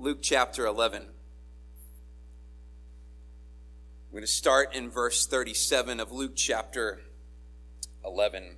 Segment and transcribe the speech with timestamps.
[0.00, 1.02] Luke chapter 11.
[4.10, 7.02] We're going to start in verse 37 of Luke chapter
[8.02, 8.56] 11.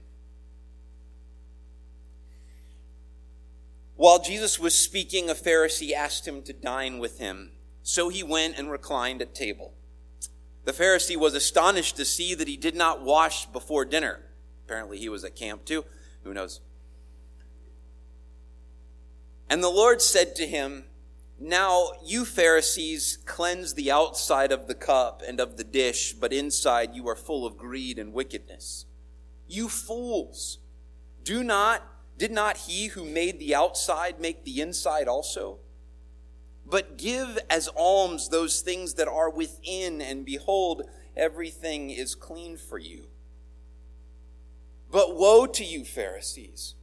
[3.96, 7.50] While Jesus was speaking, a Pharisee asked him to dine with him.
[7.82, 9.74] So he went and reclined at table.
[10.64, 14.20] The Pharisee was astonished to see that he did not wash before dinner.
[14.64, 15.84] Apparently, he was at camp too.
[16.22, 16.60] Who knows?
[19.50, 20.84] And the Lord said to him,
[21.44, 26.94] Now you Pharisees cleanse the outside of the cup and of the dish, but inside
[26.94, 28.86] you are full of greed and wickedness.
[29.48, 30.58] You fools!
[31.24, 31.82] Do not,
[32.16, 35.58] did not he who made the outside make the inside also?
[36.64, 40.82] But give as alms those things that are within, and behold,
[41.16, 43.08] everything is clean for you.
[44.92, 46.76] But woe to you, Pharisees,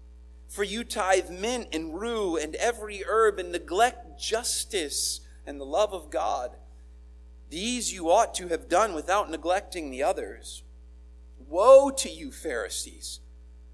[0.49, 5.93] for you tithe mint and rue and every herb, and neglect justice and the love
[5.93, 6.57] of God.
[7.49, 10.63] These you ought to have done without neglecting the others.
[11.47, 13.19] Woe to you, Pharisees!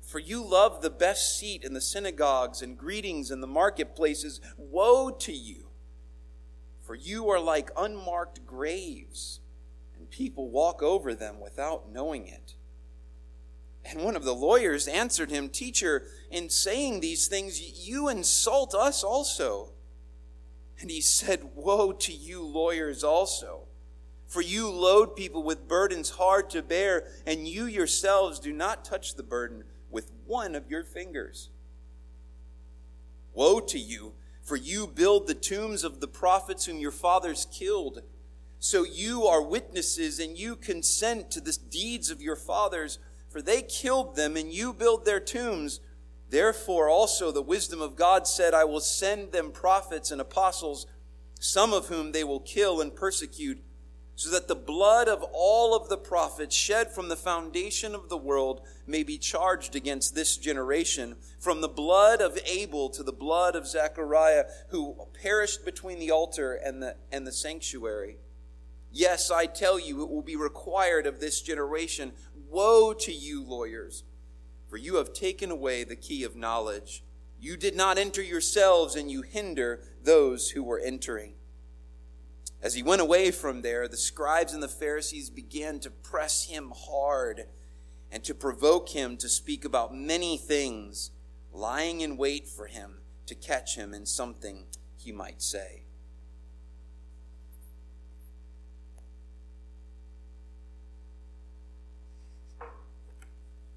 [0.01, 4.39] For you love the best seat in the synagogues and greetings in the marketplaces.
[4.57, 5.69] Woe to you!
[6.81, 9.39] For you are like unmarked graves,
[9.97, 12.54] and people walk over them without knowing it.
[13.85, 19.03] And one of the lawyers answered him, Teacher, in saying these things, you insult us
[19.03, 19.73] also.
[20.79, 23.67] And he said, Woe to you, lawyers, also.
[24.27, 29.15] For you load people with burdens hard to bear, and you yourselves do not touch
[29.15, 31.49] the burden with one of your fingers.
[33.33, 34.13] Woe to you!
[34.41, 38.01] For you build the tombs of the prophets whom your fathers killed.
[38.59, 42.99] So you are witnesses and you consent to the deeds of your fathers,
[43.35, 45.81] for they killed them and you build their tombs.
[46.29, 50.87] Therefore also the wisdom of God said, I will send them prophets and apostles,
[51.37, 53.61] some of whom they will kill and persecute
[54.15, 58.15] so that the blood of all of the prophets shed from the foundation of the
[58.15, 63.57] world may be charged against this generation, from the blood of Abel to the blood
[63.57, 68.15] of Zechariah, who perished between the altar and the, and the sanctuary.
[68.95, 72.13] Yes, I tell you, it will be required of this generation.
[72.49, 74.05] Woe to you, lawyers,
[74.69, 77.03] for you have taken away the key of knowledge.
[77.37, 81.33] You did not enter yourselves, and you hinder those who were entering.
[82.61, 86.71] As he went away from there, the scribes and the Pharisees began to press him
[86.73, 87.47] hard
[88.09, 91.11] and to provoke him to speak about many things,
[91.51, 95.84] lying in wait for him to catch him in something he might say.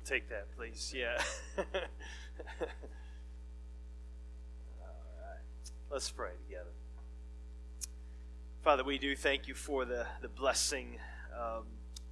[0.08, 0.94] Take that, please.
[0.96, 1.22] Yeah.
[1.58, 1.82] All right.
[5.90, 6.70] Let's pray together.
[8.62, 10.96] Father, we do thank you for the, the blessing
[11.38, 11.64] um,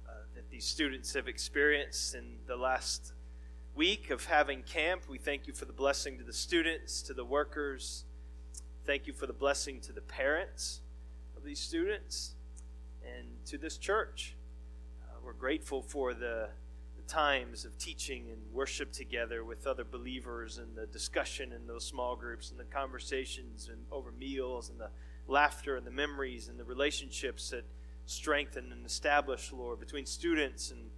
[0.07, 3.13] uh, that these students have experienced in the last
[3.73, 5.05] week of having camp.
[5.09, 8.05] We thank you for the blessing to the students, to the workers.
[8.85, 10.81] Thank you for the blessing to the parents
[11.35, 12.35] of these students
[13.03, 14.35] and to this church.
[15.01, 16.66] Uh, we're grateful for the, the
[17.07, 22.15] times of teaching and worship together with other believers and the discussion in those small
[22.15, 24.89] groups and the conversations and over meals and the
[25.27, 27.65] laughter and the memories and the relationships that
[28.05, 30.89] strengthen and establish, Lord, between students and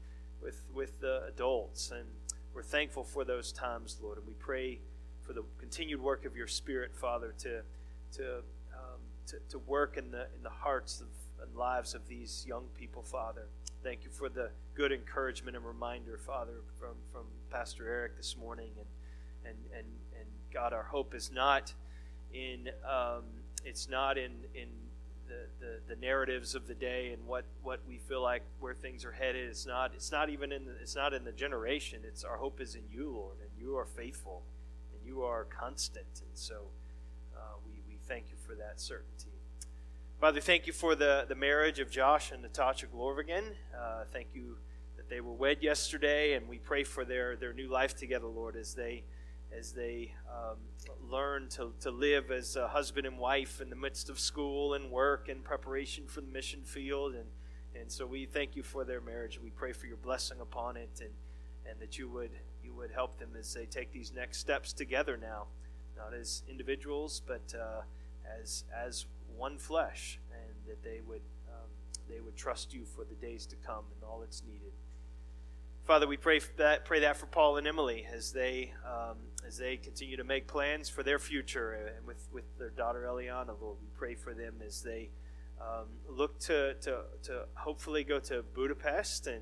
[0.42, 1.92] with with the adults.
[1.92, 2.08] And
[2.54, 4.80] we're thankful for those times, Lord, and we pray
[5.22, 7.62] for the continued work of your Spirit, Father, to
[8.18, 8.38] to
[8.74, 11.08] um, to, to work in the in the hearts of
[11.42, 13.48] and lives of these young people, Father.
[13.82, 18.72] Thank you for the good encouragement and reminder, Father, from, from Pastor Eric this morning.
[18.78, 18.88] And,
[19.46, 19.88] and, and,
[20.20, 21.74] and God, our hope is not
[22.34, 23.24] in um,
[23.64, 24.68] it's not in in
[25.28, 29.06] the, the, the, narratives of the day and what, what we feel like where things
[29.06, 29.48] are headed.
[29.50, 32.02] It's not it's not even in the, it's not in the generation.
[32.04, 34.44] It's our hope is in you, Lord, and you are faithful,
[34.94, 36.64] and you are constant, and so
[37.36, 39.39] uh, we we thank you for that certainty.
[40.20, 43.54] Father, thank you for the, the marriage of Josh and Natasha Glorvigan.
[43.74, 44.58] Uh, thank you
[44.98, 48.58] that they were wed yesterday, and we pray for their, their new life together, Lord,
[48.58, 49.06] as they
[49.58, 50.58] as they um,
[51.10, 54.92] learn to, to live as a husband and wife in the midst of school and
[54.92, 57.16] work and preparation for the mission field.
[57.16, 57.26] And,
[57.74, 59.40] and so we thank you for their marriage.
[59.42, 61.10] We pray for your blessing upon it and,
[61.68, 62.30] and that you would,
[62.64, 65.48] you would help them as they take these next steps together now,
[65.98, 67.82] not as individuals, but uh,
[68.40, 69.08] as, as
[69.40, 71.70] one flesh, and that they would, um,
[72.08, 74.74] they would trust you for the days to come and all that's needed.
[75.86, 79.78] Father, we pray that pray that for Paul and Emily as they um, as they
[79.78, 83.78] continue to make plans for their future and with, with their daughter Eliana, Lord.
[83.82, 85.10] We pray for them as they
[85.60, 89.42] um, look to, to, to hopefully go to Budapest and,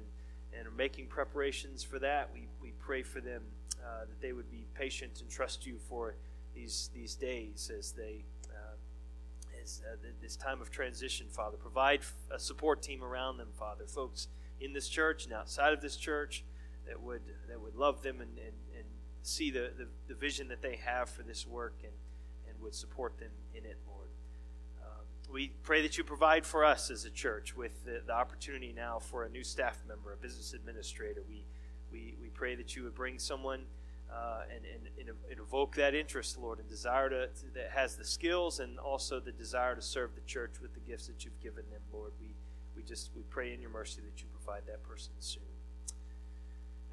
[0.57, 2.29] and are making preparations for that.
[2.33, 3.43] We, we pray for them
[3.83, 6.15] uh, that they would be patient and trust you for
[6.55, 8.23] these, these days as they
[9.67, 11.57] uh, this time of transition, Father.
[11.57, 13.85] Provide a support team around them, Father.
[13.85, 14.27] Folks
[14.59, 16.43] in this church and outside of this church
[16.87, 18.85] that would that would love them and, and, and
[19.21, 21.91] see the, the, the, vision that they have for this work and,
[22.47, 24.07] and would support them in it, Lord.
[24.81, 28.73] Um, we pray that you provide for us as a church with the, the, opportunity
[28.73, 31.23] now for a new staff member, a business administrator.
[31.27, 31.43] We,
[31.91, 33.63] we, we pray that you would bring someone
[34.11, 38.59] uh, and, and, and, evoke that interest, Lord, and desire to, that has the skills
[38.59, 41.81] and also the desire to serve the church with the gifts that you've given them,
[41.91, 42.11] Lord.
[42.19, 42.35] We,
[42.75, 45.43] we just we pray in your mercy that you provide that person soon.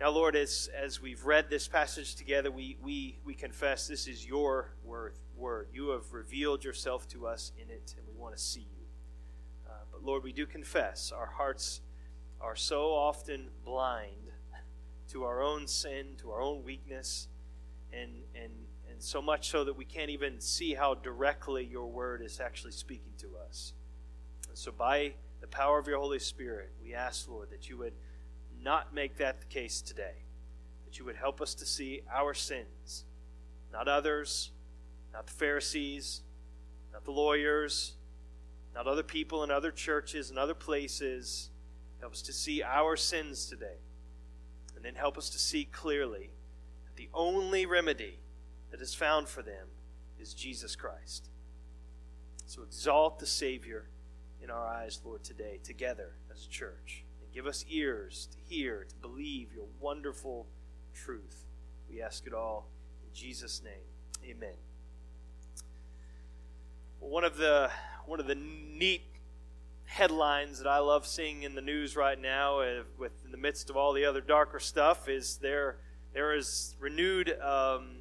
[0.00, 4.26] Now, Lord, as, as we've read this passage together, we, we, we confess this is
[4.26, 5.68] your word, word.
[5.72, 8.86] You have revealed yourself to us in it, and we want to see you.
[9.68, 11.80] Uh, but, Lord, we do confess our hearts
[12.40, 14.23] are so often blind
[15.10, 17.28] to our own sin, to our own weakness,
[17.92, 18.52] and, and,
[18.90, 22.72] and so much so that we can't even see how directly your word is actually
[22.72, 23.72] speaking to us.
[24.48, 27.94] And so, by the power of your Holy Spirit, we ask, Lord, that you would
[28.62, 30.24] not make that the case today.
[30.84, 33.04] That you would help us to see our sins,
[33.72, 34.52] not others,
[35.12, 36.22] not the Pharisees,
[36.92, 37.94] not the lawyers,
[38.74, 41.50] not other people in other churches and other places.
[42.00, 43.78] Help us to see our sins today.
[44.84, 46.28] And then help us to see clearly
[46.84, 48.18] that the only remedy
[48.70, 49.68] that is found for them
[50.20, 51.30] is Jesus Christ.
[52.44, 53.88] So exalt the Savior
[54.42, 57.06] in our eyes, Lord, today, together as a church.
[57.22, 60.48] And give us ears to hear, to believe your wonderful
[60.92, 61.46] truth.
[61.88, 62.68] We ask it all
[63.02, 64.28] in Jesus' name.
[64.36, 64.56] Amen.
[67.00, 67.70] One of the
[68.04, 69.13] one of the neat
[69.86, 73.70] headlines that I love seeing in the news right now, uh, with in the midst
[73.70, 75.76] of all the other darker stuff, is there
[76.12, 77.98] there is renewed um,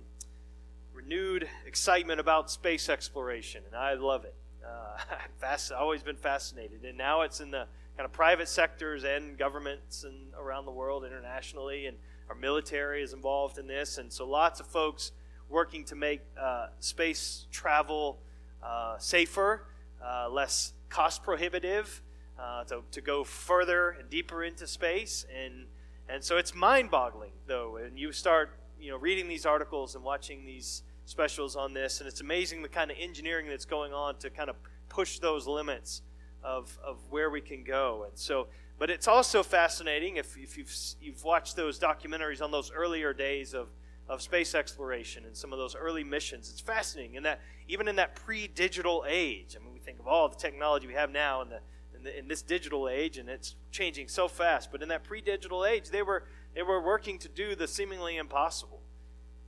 [0.93, 4.35] renewed excitement about space exploration, and I love it.
[4.65, 5.15] Uh,
[5.45, 10.03] I've always been fascinated, and now it's in the kind of private sectors and governments
[10.03, 11.97] and around the world internationally, and
[12.29, 15.11] our military is involved in this, and so lots of folks
[15.49, 18.19] working to make uh, space travel
[18.63, 19.65] uh, safer,
[20.03, 22.03] uh, less cost prohibitive,
[22.39, 25.65] uh, to, to go further and deeper into space, and
[26.07, 30.45] and so it's mind-boggling though, and you start you know reading these articles and watching
[30.45, 34.29] these specials on this, and it's amazing the kind of engineering that's going on to
[34.29, 34.55] kind of
[34.87, 36.01] push those limits
[36.43, 38.05] of, of where we can go.
[38.07, 38.47] And so,
[38.77, 43.53] but it's also fascinating if, if you've, you've watched those documentaries on those earlier days
[43.53, 43.67] of,
[44.07, 46.49] of space exploration and some of those early missions.
[46.49, 49.55] It's fascinating in that even in that pre-digital age.
[49.59, 51.59] I mean, think of all the technology we have now in the,
[51.95, 54.71] in, the, in this digital age, and it's changing so fast.
[54.71, 56.23] But in that pre-digital age, they were
[56.55, 58.81] they were working to do the seemingly impossible.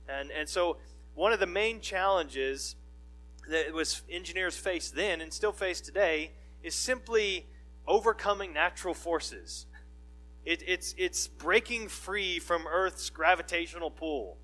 [0.08, 0.78] And and so
[1.14, 2.76] one of the main challenges
[3.48, 7.46] that was engineers faced then and still face today is simply
[7.86, 9.66] overcoming natural forces.
[10.44, 14.38] It, it's, it's breaking free from Earth's gravitational pull.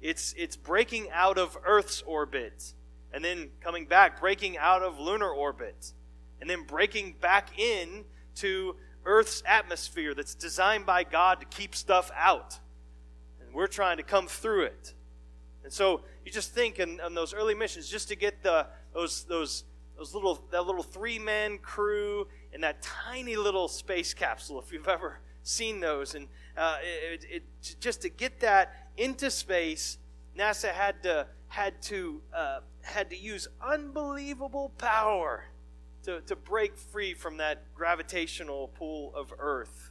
[0.00, 2.74] It's, it's breaking out of Earth's orbit
[3.12, 5.92] and then coming back, breaking out of lunar orbit,
[6.40, 8.04] and then breaking back in
[8.36, 12.58] to Earth's atmosphere that's designed by God to keep stuff out.
[13.40, 14.94] And we're trying to come through it.
[15.64, 19.24] And so you just think in, in those early missions, just to get the, those,
[19.24, 19.64] those
[19.96, 24.60] those little that little three man crew in that tiny little space capsule.
[24.60, 29.98] If you've ever seen those, and uh, it, it, just to get that into space,
[30.36, 35.44] NASA had to had to uh, had to use unbelievable power
[36.02, 39.90] to, to break free from that gravitational pull of Earth.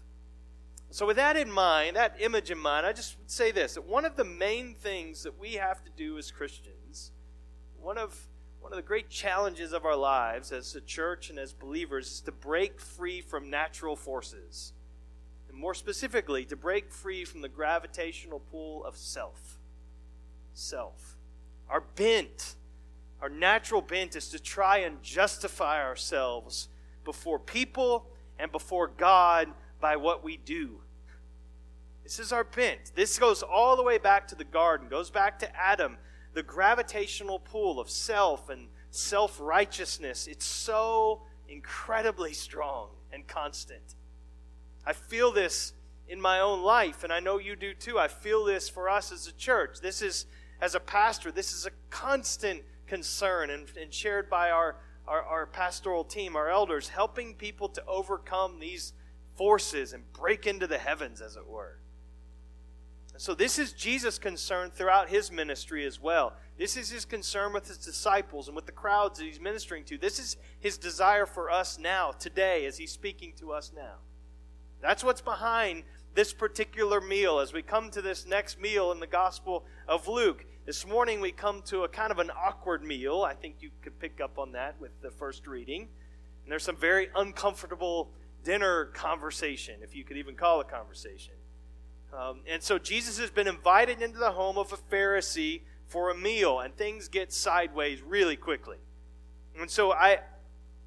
[0.90, 4.06] So, with that in mind, that image in mind, I just say this that one
[4.06, 7.12] of the main things that we have to do as Christians,
[7.80, 8.28] one of
[8.60, 12.22] one of the great challenges of our lives as a church and as believers is
[12.22, 14.74] to break free from natural forces.
[15.48, 19.60] And more specifically, to break free from the gravitational pull of self.
[20.56, 21.20] Self.
[21.72, 22.56] Our bent,
[23.22, 26.68] our natural bent is to try and justify ourselves
[27.04, 28.06] before people
[28.38, 29.48] and before God
[29.80, 30.82] by what we do.
[32.04, 32.92] This is our bent.
[32.94, 35.98] This goes all the way back to the garden, goes back to Adam
[36.34, 43.96] the gravitational pull of self and self righteousness, it's so incredibly strong and constant.
[44.86, 45.74] I feel this
[46.08, 48.00] in my own life, and I know you do too.
[48.00, 49.80] I feel this for us as a church.
[49.82, 50.26] This is,
[50.62, 54.78] as a pastor, this is a constant concern and, and shared by our,
[55.08, 58.94] our, our pastoral team, our elders, helping people to overcome these
[59.36, 61.80] forces and break into the heavens, as it were.
[63.18, 66.34] So, this is Jesus' concern throughout his ministry as well.
[66.58, 69.98] This is his concern with his disciples and with the crowds that he's ministering to.
[69.98, 73.96] This is his desire for us now, today, as he's speaking to us now.
[74.82, 79.08] That's what's behind this particular meal as we come to this next meal in the
[79.08, 80.46] Gospel of Luke.
[80.64, 83.24] This morning we come to a kind of an awkward meal.
[83.24, 85.88] I think you could pick up on that with the first reading.
[86.44, 88.12] And there's some very uncomfortable
[88.44, 91.34] dinner conversation, if you could even call a conversation.
[92.14, 96.16] Um, and so Jesus has been invited into the home of a Pharisee for a
[96.16, 98.78] meal, and things get sideways really quickly.
[99.60, 100.20] And so I,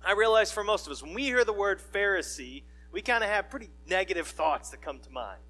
[0.06, 2.62] I realize for most of us, when we hear the word Pharisee,
[2.92, 5.40] we kind of have pretty negative thoughts that come to mind.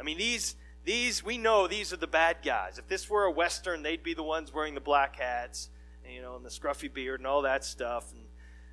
[0.00, 2.78] I mean, these, these, we know these are the bad guys.
[2.78, 5.68] If this were a Western, they'd be the ones wearing the black hats,
[6.08, 8.12] you know, and the scruffy beard and all that stuff.
[8.12, 8.22] And,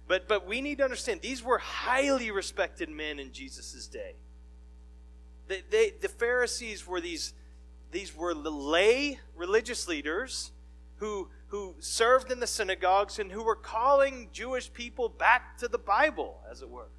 [0.08, 4.14] but, but we need to understand these were highly respected men in Jesus' day.
[5.48, 7.34] They, they, the Pharisees were these,
[7.92, 10.52] these were lay religious leaders
[10.98, 15.80] who, who served in the synagogues and who were calling Jewish people back to the
[15.80, 16.90] Bible, as it were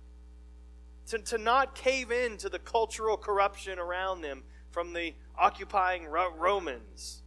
[1.06, 4.42] to, to not cave in to the cultural corruption around them
[4.75, 7.23] from the occupying Romans.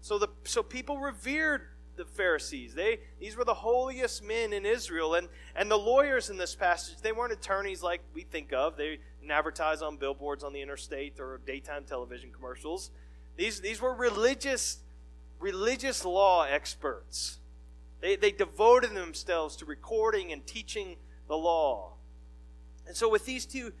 [0.00, 1.62] So, the, so people revered
[1.94, 2.74] the Pharisees.
[2.74, 5.14] They, these were the holiest men in Israel.
[5.14, 8.76] And, and the lawyers in this passage, they weren't attorneys like we think of.
[8.76, 12.90] They didn't advertise on billboards on the interstate or daytime television commercials.
[13.36, 14.78] These, these were religious,
[15.38, 17.38] religious law experts.
[18.00, 20.96] They, they devoted themselves to recording and teaching
[21.28, 21.92] the law.
[22.88, 23.72] And so with these two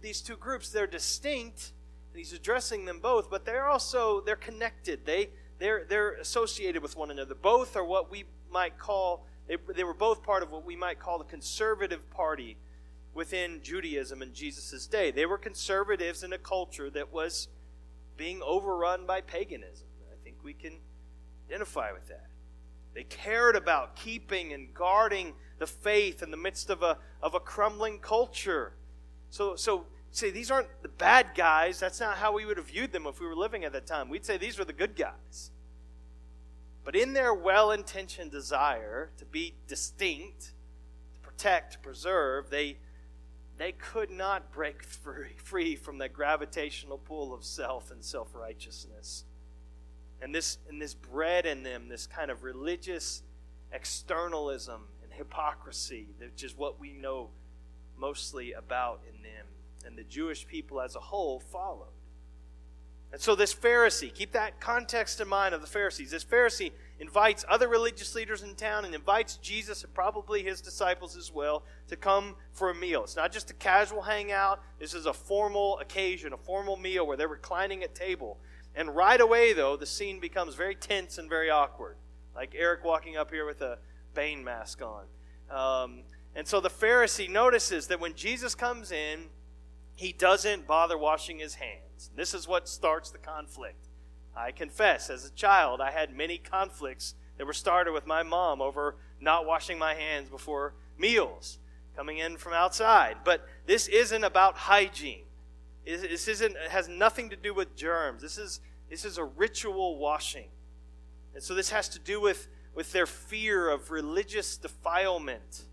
[0.00, 1.72] these two groups, they're distinct,
[2.12, 5.06] and he's addressing them both, but they're also they're connected.
[5.06, 7.34] They they're they're associated with one another.
[7.34, 11.00] Both are what we might call they, they were both part of what we might
[11.00, 12.56] call the conservative party
[13.14, 15.10] within Judaism in Jesus' day.
[15.10, 17.48] They were conservatives in a culture that was
[18.16, 19.88] being overrun by paganism.
[20.10, 20.78] I think we can
[21.48, 22.26] identify with that.
[22.94, 27.40] They cared about keeping and guarding the faith in the midst of a, of a
[27.40, 28.72] crumbling culture.
[29.30, 31.80] So, so say these aren't the bad guys.
[31.80, 34.08] That's not how we would have viewed them if we were living at that time.
[34.08, 35.50] We'd say these were the good guys.
[36.84, 40.52] But in their well intentioned desire to be distinct,
[41.14, 42.78] to protect, to preserve, they,
[43.58, 49.24] they could not break free, free from that gravitational pull of self and self righteousness.
[50.22, 53.22] And this, and this bred in them this kind of religious
[53.72, 57.30] externalism and hypocrisy, which is what we know
[57.96, 59.46] mostly about in them.
[59.86, 61.92] And the Jewish people as a whole followed.
[63.12, 66.12] And so, this Pharisee, keep that context in mind of the Pharisees.
[66.12, 66.70] This Pharisee
[67.00, 71.64] invites other religious leaders in town and invites Jesus and probably his disciples as well
[71.88, 73.02] to come for a meal.
[73.02, 77.16] It's not just a casual hangout, this is a formal occasion, a formal meal where
[77.16, 78.38] they're reclining at table.
[78.76, 81.96] And right away, though, the scene becomes very tense and very awkward.
[82.36, 83.78] Like Eric walking up here with a
[84.14, 85.04] Bane mask on.
[85.50, 86.02] Um,
[86.36, 89.24] and so the Pharisee notices that when Jesus comes in,
[90.00, 92.10] he doesn't bother washing his hands.
[92.16, 93.86] This is what starts the conflict.
[94.34, 98.62] I confess, as a child, I had many conflicts that were started with my mom
[98.62, 101.58] over not washing my hands before meals,
[101.94, 103.18] coming in from outside.
[103.26, 105.24] But this isn't about hygiene.
[105.84, 108.22] This isn't has nothing to do with germs.
[108.22, 110.48] This is this is a ritual washing.
[111.34, 115.64] And so this has to do with with their fear of religious defilement.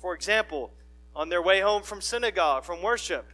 [0.00, 0.72] For example,
[1.14, 3.26] on their way home from synagogue, from worship,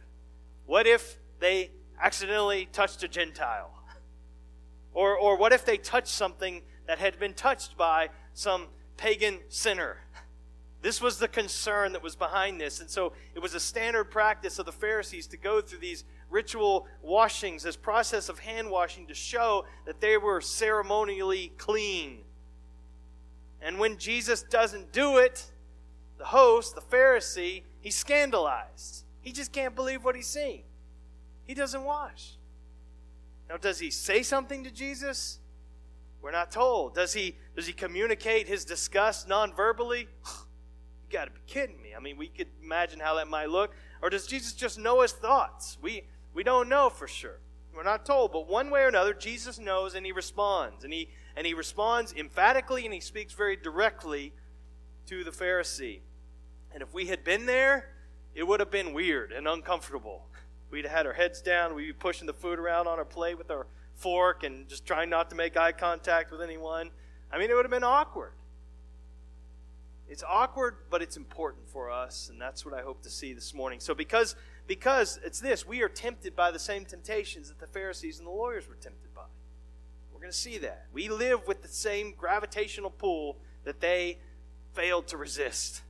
[0.65, 3.71] what if they accidentally touched a Gentile?
[4.93, 8.67] Or, or what if they touched something that had been touched by some
[8.97, 9.97] pagan sinner?
[10.83, 12.81] This was the concern that was behind this.
[12.81, 16.87] And so it was a standard practice of the Pharisees to go through these ritual
[17.01, 22.19] washings, this process of hand washing to show that they were ceremonially clean.
[23.61, 25.51] And when Jesus doesn't do it,
[26.17, 29.02] the host, the Pharisee, he's scandalized.
[29.23, 30.63] He just can't believe what he's seeing.
[31.45, 32.37] He doesn't wash.
[33.49, 35.39] Now, does he say something to Jesus?
[36.21, 36.95] We're not told.
[36.95, 40.07] Does he does he communicate his disgust non-verbally?
[40.25, 41.93] you got to be kidding me.
[41.95, 43.73] I mean, we could imagine how that might look.
[44.01, 45.77] Or does Jesus just know his thoughts?
[45.81, 46.03] We
[46.33, 47.39] we don't know for sure.
[47.75, 50.83] We're not told, but one way or another, Jesus knows and he responds.
[50.83, 54.33] And he and he responds emphatically and he speaks very directly
[55.07, 56.01] to the Pharisee.
[56.73, 57.92] And if we had been there,
[58.35, 60.27] it would have been weird and uncomfortable.
[60.71, 63.37] we'd have had our heads down, we'd be pushing the food around on our plate
[63.37, 66.89] with our fork and just trying not to make eye contact with anyone.
[67.31, 68.33] I mean, it would have been awkward.
[70.07, 73.53] It's awkward, but it's important for us, and that's what I hope to see this
[73.53, 73.79] morning.
[73.79, 74.35] So, because
[74.67, 78.31] because it's this, we are tempted by the same temptations that the Pharisees and the
[78.31, 79.23] lawyers were tempted by.
[80.13, 80.85] We're going to see that.
[80.93, 84.19] We live with the same gravitational pull that they
[84.73, 85.81] failed to resist.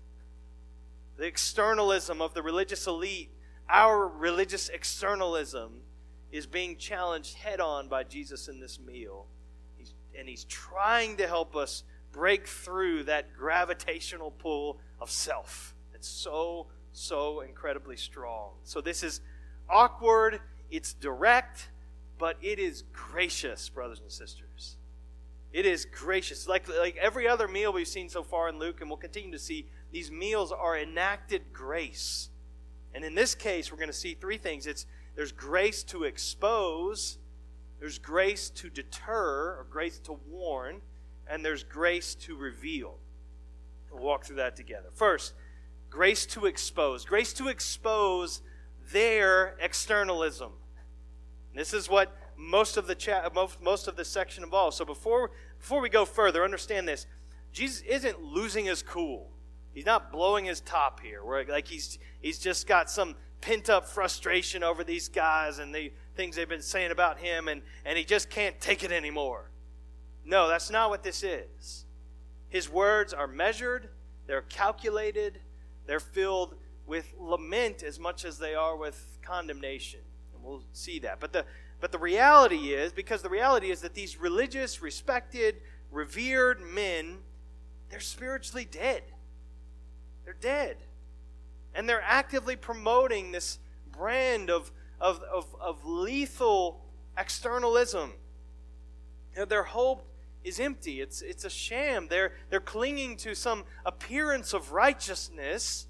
[1.18, 3.32] The externalism of the religious elite,
[3.70, 5.82] our religious externalism,
[6.32, 9.28] is being challenged head on by Jesus in this meal.
[9.78, 15.76] He's, and he's trying to help us break through that gravitational pull of self.
[15.94, 18.52] It's so, so incredibly strong.
[18.64, 19.22] So this is
[19.70, 20.40] awkward,
[20.72, 21.70] it's direct,
[22.18, 24.78] but it is gracious, brothers and sisters.
[25.52, 26.48] It is gracious.
[26.48, 29.40] Like, like every other meal we've seen so far in Luke, and we'll continue to
[29.40, 32.30] see, these meals are enacted grace.
[32.96, 34.68] And in this case, we're going to see three things.
[34.68, 37.20] It's there's grace to expose,
[37.80, 40.82] there's grace to deter, or grace to warn,
[41.28, 42.98] and there's grace to reveal.
[43.92, 44.90] We'll walk through that together.
[44.94, 45.34] First,
[45.92, 47.06] grace to expose.
[47.06, 48.42] Grace to expose
[48.92, 50.54] their externalism.
[51.54, 54.76] This is what most of the chat, most, most of this section involves.
[54.78, 57.06] So before before we go further, understand this:
[57.52, 59.33] Jesus isn't losing his cool.
[59.74, 61.24] He's not blowing his top here.
[61.24, 65.92] Where like he's he's just got some pent up frustration over these guys and the
[66.16, 69.50] things they've been saying about him, and and he just can't take it anymore.
[70.26, 71.86] No, that's not what this is.
[72.50, 73.90] His words are measured,
[74.28, 75.40] they're calculated,
[75.88, 80.02] they're filled with lament as much as they are with condemnation.
[80.36, 81.20] And we'll see that.
[81.20, 81.46] But the
[81.82, 85.58] but the reality is, because the reality is that these religious, respected,
[85.92, 87.18] revered men,
[87.90, 89.04] they're spiritually dead.
[90.26, 90.78] They're dead.
[91.76, 93.60] And they're actively promoting this
[93.92, 96.84] brand of, of, of, of lethal
[97.18, 98.14] externalism.
[99.34, 100.08] You know, their hope
[100.44, 101.02] is empty.
[101.02, 102.08] It's, it's a sham.
[102.10, 105.88] They're, they're clinging to some appearance of righteousness,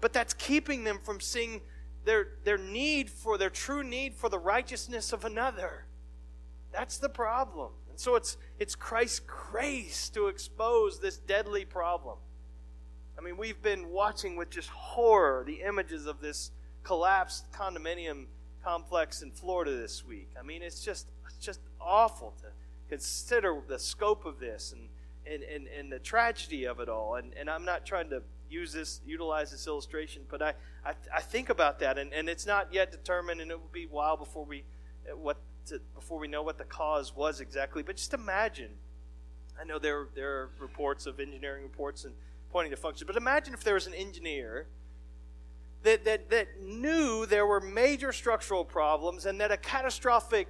[0.00, 1.60] but that's keeping them from seeing
[2.04, 5.86] their, their need for, their true need for the righteousness of another.
[6.72, 7.72] That's the problem.
[7.90, 12.18] And so it's, it's Christ's grace to expose this deadly problem.
[13.24, 16.50] I mean, we've been watching with just horror the images of this
[16.82, 18.26] collapsed condominium
[18.62, 20.28] complex in Florida this week.
[20.38, 22.48] I mean, it's just, it's just awful to
[22.90, 24.90] consider the scope of this and,
[25.26, 27.14] and, and, and the tragedy of it all.
[27.14, 30.52] And, and I'm not trying to use this, utilize this illustration, but I,
[30.84, 33.84] I, I think about that, and, and it's not yet determined, and it will be
[33.84, 34.64] a while before we,
[35.16, 37.82] what to, before we know what the cause was exactly.
[37.82, 38.72] But just imagine,
[39.58, 42.12] I know there, there are reports of engineering reports and
[42.54, 44.68] pointing to function, but imagine if there was an engineer
[45.82, 50.46] that, that, that knew there were major structural problems and that a catastrophic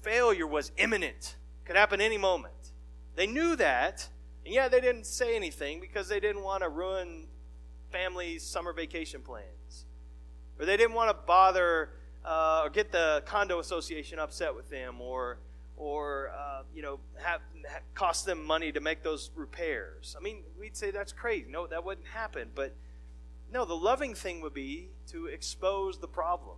[0.00, 1.36] failure was imminent
[1.66, 2.72] could happen any moment.
[3.16, 4.08] They knew that,
[4.46, 7.26] and yeah, they didn't say anything because they didn't want to ruin
[7.90, 9.84] families' summer vacation plans.
[10.58, 11.90] Or they didn't want to bother
[12.24, 15.38] uh, or get the condo association upset with them or
[15.76, 20.16] or uh, you know have, have, cost them money to make those repairs.
[20.18, 21.46] I mean, we'd say that's crazy.
[21.48, 22.48] No, that wouldn't happen.
[22.54, 22.74] But
[23.52, 26.56] no, the loving thing would be to expose the problem,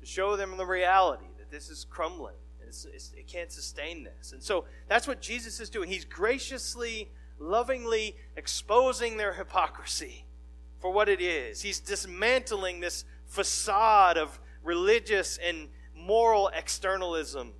[0.00, 2.34] to show them the reality that this is crumbling,
[2.72, 4.32] it's, it's, it can't sustain this.
[4.32, 5.90] And so that's what Jesus is doing.
[5.90, 10.24] He's graciously, lovingly exposing their hypocrisy
[10.80, 11.60] for what it is.
[11.60, 17.52] He's dismantling this facade of religious and moral externalism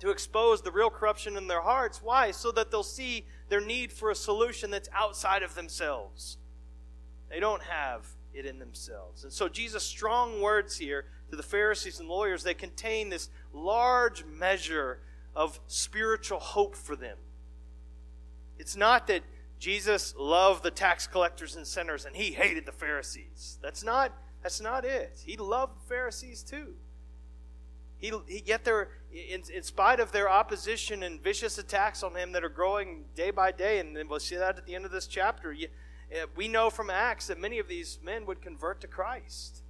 [0.00, 2.00] to expose the real corruption in their hearts.
[2.02, 2.30] Why?
[2.30, 6.38] So that they'll see their need for a solution that's outside of themselves.
[7.28, 9.24] They don't have it in themselves.
[9.24, 14.24] And so Jesus' strong words here to the Pharisees and lawyers, they contain this large
[14.24, 15.00] measure
[15.34, 17.18] of spiritual hope for them.
[18.58, 19.22] It's not that
[19.58, 23.58] Jesus loved the tax collectors and sinners and he hated the Pharisees.
[23.62, 25.20] That's not, that's not it.
[25.24, 26.74] He loved Pharisees too.
[27.98, 32.32] He, he, yet they're, in, in spite of their opposition and vicious attacks on him
[32.32, 35.06] that are growing day by day, and we'll see that at the end of this
[35.06, 39.62] chapter, uh, we know from Acts that many of these men would convert to Christ.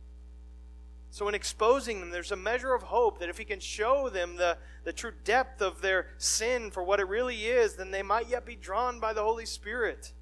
[1.11, 4.37] So, in exposing them, there's a measure of hope that if he can show them
[4.37, 8.29] the, the true depth of their sin for what it really is, then they might
[8.29, 10.13] yet be drawn by the Holy Spirit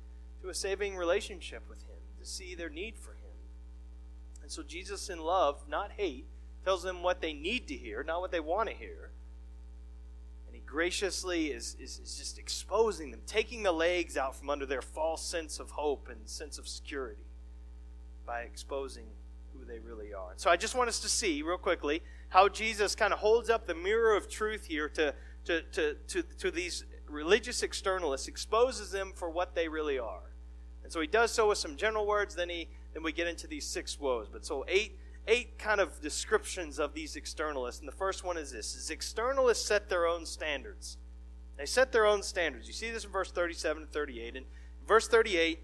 [0.42, 3.16] to a saving relationship with him, to see their need for him.
[4.42, 6.28] And so, Jesus, in love, not hate,
[6.66, 9.10] tells them what they need to hear, not what they want to hear.
[10.48, 14.66] And he graciously is, is, is just exposing them, taking the legs out from under
[14.66, 17.22] their false sense of hope and sense of security
[18.26, 19.04] by exposing
[19.52, 20.32] who they really are.
[20.38, 23.68] So I just want us to see, real quickly, how Jesus kind of holds up
[23.68, 29.12] the mirror of truth here to, to, to, to, to these religious externalists, exposes them
[29.14, 30.32] for what they really are.
[30.82, 33.46] And so he does so with some general words, then he then we get into
[33.46, 34.26] these six woes.
[34.32, 34.98] But so eight
[35.28, 37.80] eight kind of descriptions of these externalists.
[37.80, 40.98] And the first one is this is externalists set their own standards.
[41.56, 42.66] They set their own standards.
[42.66, 44.36] You see this in verse 37 and 38.
[44.36, 44.46] And
[44.86, 45.60] verse 38,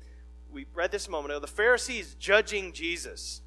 [0.51, 1.41] we read this a moment ago.
[1.41, 3.43] The Pharisees judging Jesus.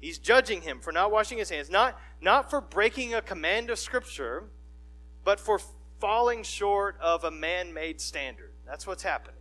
[0.00, 3.78] He's judging him for not washing his hands, not, not for breaking a command of
[3.78, 4.44] Scripture,
[5.24, 5.60] but for
[6.00, 8.52] falling short of a man made standard.
[8.66, 9.40] That's what's happening.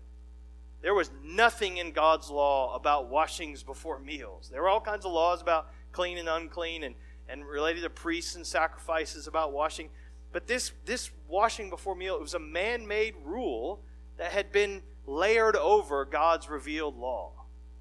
[0.82, 4.50] There was nothing in God's law about washings before meals.
[4.52, 6.94] There were all kinds of laws about clean and unclean and,
[7.30, 9.90] and related to priests and sacrifices about washing.
[10.34, 13.80] But this, this washing before meal, it was a man made rule
[14.18, 17.32] that had been layered over God's revealed law.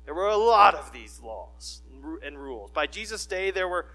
[0.05, 1.83] There were a lot of these laws
[2.23, 2.71] and rules.
[2.71, 3.87] By Jesus' day, there were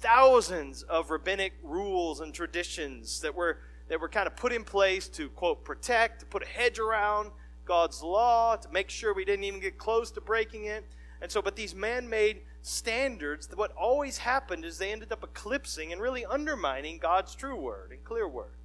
[0.00, 5.08] thousands of rabbinic rules and traditions that were, that were kind of put in place
[5.10, 7.30] to, quote, protect, to put a hedge around
[7.64, 10.84] God's law, to make sure we didn't even get close to breaking it.
[11.20, 15.92] And so, but these man made standards, what always happened is they ended up eclipsing
[15.92, 18.56] and really undermining God's true word and clear word.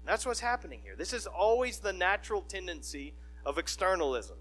[0.00, 0.94] And that's what's happening here.
[0.96, 3.14] This is always the natural tendency
[3.44, 4.36] of externalism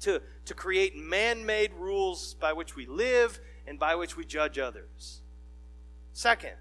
[0.00, 4.58] to, to create man made rules by which we live and by which we judge
[4.58, 5.22] others.
[6.12, 6.54] Second,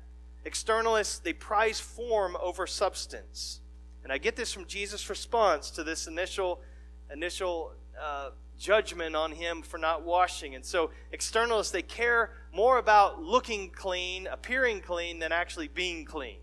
[0.45, 3.61] externalists, they prize form over substance.
[4.03, 6.61] And I get this from Jesus' response to this initial,
[7.11, 10.55] initial uh, judgment on him for not washing.
[10.55, 16.37] And so externalists, they care more about looking clean, appearing clean, than actually being clean.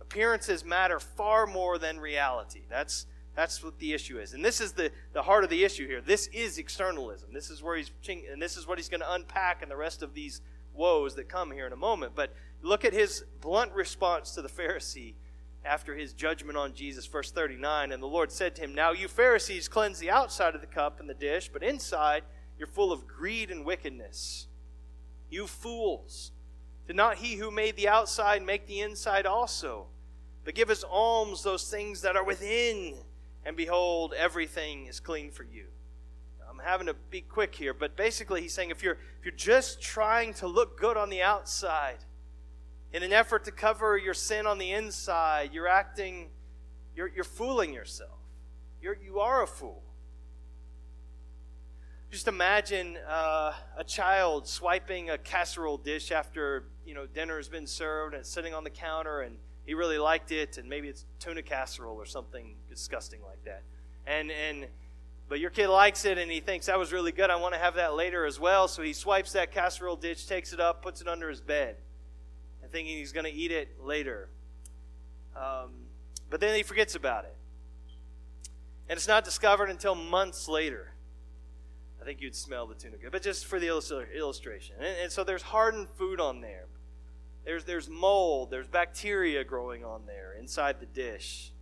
[0.00, 2.62] Appearances matter far more than reality.
[2.68, 4.34] That's, that's what the issue is.
[4.34, 6.00] And this is the, the heart of the issue here.
[6.00, 7.30] This is externalism.
[7.32, 10.02] This is where he's and this is what he's going to unpack in the rest
[10.02, 10.40] of these
[10.74, 12.12] woes that come here in a moment.
[12.14, 15.14] But look at his blunt response to the Pharisee
[15.64, 17.06] after his judgment on Jesus.
[17.06, 20.60] Verse 39 And the Lord said to him, Now you Pharisees cleanse the outside of
[20.60, 22.24] the cup and the dish, but inside
[22.58, 24.46] you're full of greed and wickedness.
[25.30, 26.32] You fools!
[26.86, 29.86] Did not he who made the outside make the inside also?
[30.44, 32.96] But give us alms those things that are within,
[33.44, 35.66] and behold, everything is clean for you.
[36.50, 39.80] I'm having to be quick here, but basically he's saying if you're if you're just
[39.80, 41.98] trying to look good on the outside,
[42.92, 46.28] in an effort to cover your sin on the inside, you're acting,
[46.94, 48.18] you're, you're fooling yourself.
[48.82, 49.82] You're, you are a fool.
[52.10, 57.66] Just imagine uh, a child swiping a casserole dish after you know dinner has been
[57.66, 61.06] served and it's sitting on the counter and he really liked it and maybe it's
[61.20, 63.62] tuna casserole or something disgusting like that.
[64.06, 64.66] And and
[65.30, 67.30] but your kid likes it and he thinks that was really good.
[67.30, 68.68] I want to have that later as well.
[68.68, 71.76] So he swipes that casserole dish, takes it up, puts it under his bed
[72.72, 74.30] thinking he's going to eat it later.
[75.36, 75.70] Um,
[76.30, 77.36] but then he forgets about it.
[78.88, 80.94] And it's not discovered until months later.
[82.00, 84.76] I think you'd smell the tuna good, but just for the illustration.
[84.78, 86.64] And, and so there's hardened food on there.
[87.44, 91.52] There's, there's mold, there's bacteria growing on there inside the dish.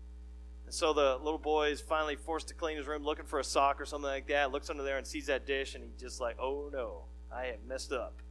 [0.65, 3.45] And so the little boy is finally forced to clean his room looking for a
[3.45, 6.21] sock or something like that, looks under there and sees that dish, and he's just
[6.21, 8.23] like, oh no, I have messed up.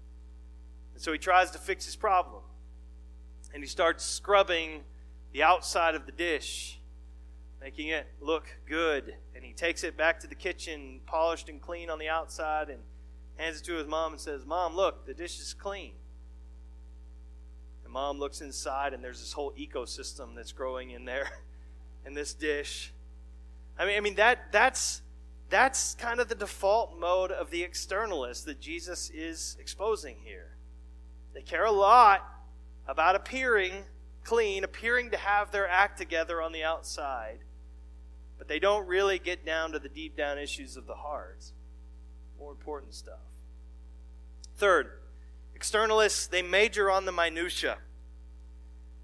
[0.93, 2.43] And so he tries to fix his problem
[3.53, 4.81] and he starts scrubbing
[5.33, 6.79] the outside of the dish,
[7.61, 9.15] making it look good.
[9.35, 12.79] And he takes it back to the kitchen, polished and clean on the outside, and
[13.37, 15.93] hands it to his mom and says, Mom, look, the dish is clean.
[17.83, 21.29] And mom looks inside, and there's this whole ecosystem that's growing in there,
[22.05, 22.93] in this dish.
[23.77, 25.01] I mean, I mean that that's
[25.49, 30.57] that's kind of the default mode of the externalist that Jesus is exposing here.
[31.33, 32.21] They care a lot
[32.89, 33.71] about appearing
[34.23, 37.39] clean, appearing to have their act together on the outside,
[38.37, 41.51] but they don't really get down to the deep down issues of the heart.
[42.39, 43.19] More important stuff.
[44.57, 44.91] Third,
[45.57, 47.77] externalists, they major on the minutia.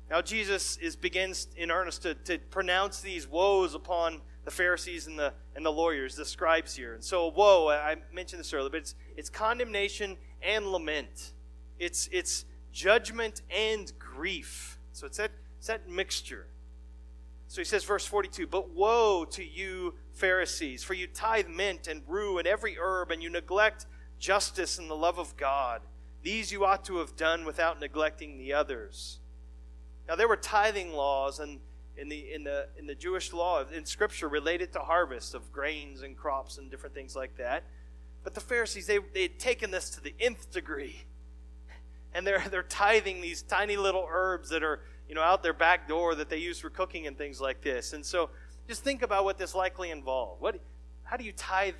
[0.10, 5.18] Now Jesus is begins in earnest to, to pronounce these woes upon the Pharisees and
[5.18, 6.94] the and the lawyers, the scribes here.
[6.94, 11.34] And so woe, I mentioned this earlier, but it's it's condemnation and lament.
[11.80, 12.46] It's it's
[12.76, 14.78] judgment and grief.
[14.92, 16.48] So it's that, it's that mixture.
[17.48, 22.04] So he says, verse 42 But woe to you, Pharisees, for you tithe mint and
[22.08, 23.86] rue and every herb, and you neglect
[24.20, 25.82] justice and the love of God.
[26.22, 29.20] These you ought to have done without neglecting the others.
[30.08, 31.60] Now, there were tithing laws and
[31.98, 36.02] in the, in, the, in the Jewish law, in Scripture, related to harvest of grains
[36.02, 37.64] and crops and different things like that.
[38.24, 41.06] But the Pharisees, they, they had taken this to the nth degree.
[42.16, 45.88] And they're, they're tithing these tiny little herbs that are, you know, out their back
[45.88, 47.94] door that they use for cooking and things like this.
[47.94, 48.32] And so
[48.68, 50.42] just think about what this likely involved.
[50.42, 50.60] What,
[51.04, 51.76] how do you tithe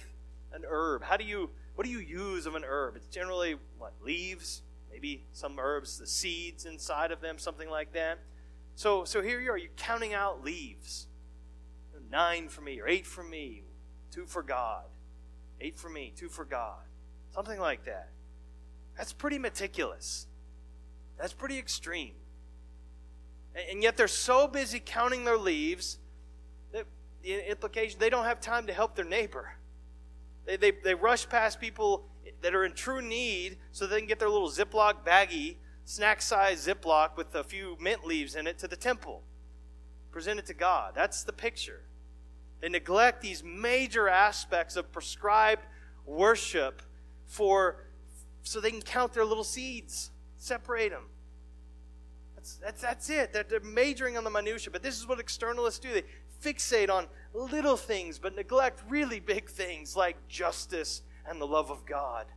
[0.54, 1.04] an herb?
[1.04, 2.96] How do you, what do you use of an herb?
[2.96, 8.20] It's generally, what, leaves, maybe some herbs, the seeds inside of them, something like that.
[8.76, 11.08] So, so here you are, you're counting out leaves.
[12.12, 13.64] Nine for me, or eight for me,
[14.12, 14.86] two for God.
[15.60, 16.84] Eight for me, two for God.
[17.34, 18.10] Something like that.
[18.98, 20.28] That's pretty meticulous.
[21.20, 22.14] That's pretty extreme.
[23.70, 26.00] And yet they're so busy counting their leaves
[26.74, 26.86] that
[27.24, 29.54] the implication they don't have time to help their neighbor.
[30.46, 32.06] They, they, they rush past people
[32.42, 35.56] that are in true need so they can get their little Ziploc baggie,
[35.86, 39.24] snack size Ziploc with a few mint leaves in it to the temple.
[40.12, 40.94] Present it to God.
[40.96, 41.82] That's the picture.
[42.62, 45.64] They neglect these major aspects of prescribed
[46.06, 46.82] worship
[47.26, 47.85] for
[48.46, 51.06] so they can count their little seeds, separate them.
[52.36, 53.34] That's, that's, that's it.
[53.34, 55.92] They're, they're majoring on the minutia, but this is what externalists do.
[55.92, 56.04] They
[56.44, 61.86] fixate on little things, but neglect really big things like justice and the love of
[61.86, 62.28] God.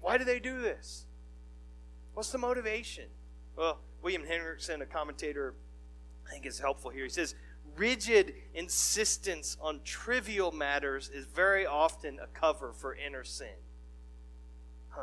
[0.00, 1.06] Why do they do this?
[2.14, 3.06] What's the motivation?
[3.56, 5.54] Well, William Hendriksen, a commentator,
[6.26, 7.04] I think is helpful here.
[7.04, 7.34] He says,
[7.76, 13.48] rigid insistence on trivial matters is very often a cover for inner sin.
[14.92, 15.02] Huh.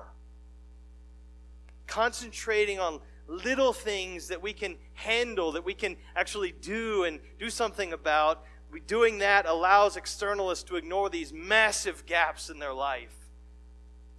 [1.86, 7.50] Concentrating on little things that we can handle, that we can actually do and do
[7.50, 8.44] something about,
[8.88, 13.16] doing that allows externalists to ignore these massive gaps in their life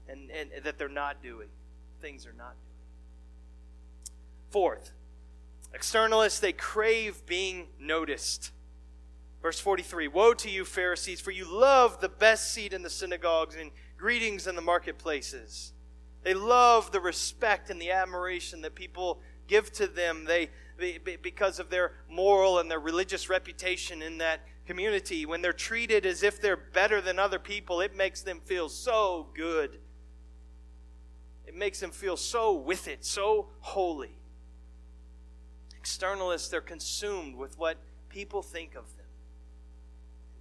[0.08, 1.48] and, and, and that they're not doing,
[2.00, 4.14] things are not doing.
[4.50, 4.92] Fourth,
[5.74, 8.52] externalists, they crave being noticed.
[9.42, 13.56] Verse 43 Woe to you, Pharisees, for you love the best seat in the synagogues
[13.56, 15.72] and greetings in the marketplaces.
[16.22, 20.24] They love the respect and the admiration that people give to them.
[20.26, 20.48] They,
[21.22, 25.26] because of their moral and their religious reputation in that community.
[25.26, 29.28] When they're treated as if they're better than other people, it makes them feel so
[29.34, 29.78] good.
[31.46, 34.16] It makes them feel so with it, so holy.
[35.82, 39.06] Externalists, they're consumed with what people think of them,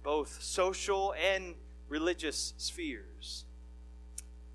[0.02, 1.54] both social and
[1.88, 3.44] religious spheres.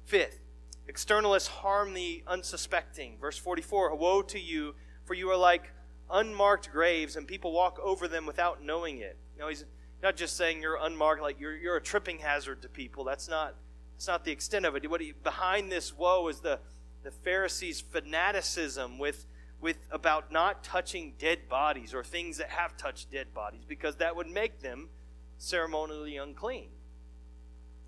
[0.05, 0.39] Fifth,
[0.87, 3.17] externalists harm the unsuspecting.
[3.19, 5.71] Verse 44 Woe to you, for you are like
[6.11, 9.17] unmarked graves, and people walk over them without knowing it.
[9.37, 9.65] Know, he's
[10.01, 13.03] not just saying you're unmarked, like you're, you're a tripping hazard to people.
[13.03, 13.55] That's not,
[13.95, 14.89] that's not the extent of it.
[14.89, 16.59] What he, behind this woe is the,
[17.03, 19.25] the Pharisees' fanaticism with,
[19.59, 24.15] with about not touching dead bodies or things that have touched dead bodies, because that
[24.15, 24.89] would make them
[25.37, 26.69] ceremonially unclean.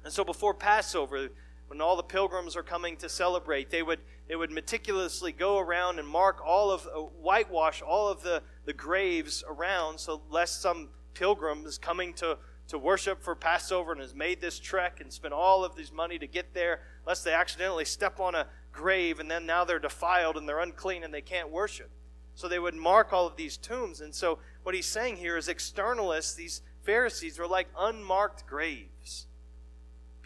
[0.04, 1.30] And so before Passover,
[1.68, 6.00] when all the pilgrims are coming to celebrate, they would, they would meticulously go around
[6.00, 10.90] and mark all of, uh, whitewash all of the, the graves around, so lest some
[11.14, 15.34] pilgrim is coming to, to worship for Passover and has made this trek and spent
[15.34, 19.30] all of this money to get there, lest they accidentally step on a grave and
[19.30, 21.90] then now they're defiled and they're unclean and they can't worship.
[22.36, 24.00] So they would mark all of these tombs.
[24.00, 29.26] And so what he's saying here is externalists, these Pharisees, are like unmarked graves.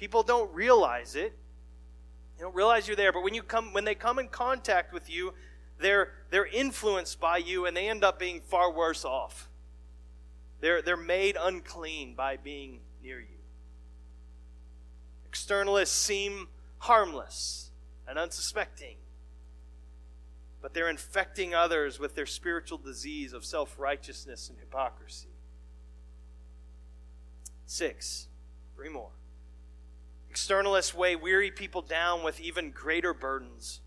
[0.01, 1.37] People don't realize it.
[2.35, 5.11] They don't realize you're there, but when you come when they come in contact with
[5.11, 5.35] you,
[5.77, 9.47] they're they're influenced by you and they end up being far worse off.
[10.59, 13.37] They're they're made unclean by being near you.
[15.31, 16.47] Externalists seem
[16.79, 17.69] harmless
[18.07, 18.95] and unsuspecting,
[20.63, 25.29] but they're infecting others with their spiritual disease of self righteousness and hypocrisy.
[27.67, 28.29] Six,
[28.75, 29.11] three more.
[30.31, 33.81] Externalists weigh weary people down with even greater burdens.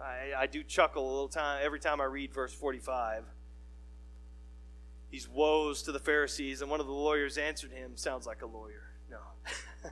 [0.00, 3.24] I, I do chuckle a little time every time I read verse 45.
[5.10, 8.46] These woes to the Pharisees, and one of the lawyers answered him, sounds like a
[8.46, 8.94] lawyer.
[9.10, 9.18] No.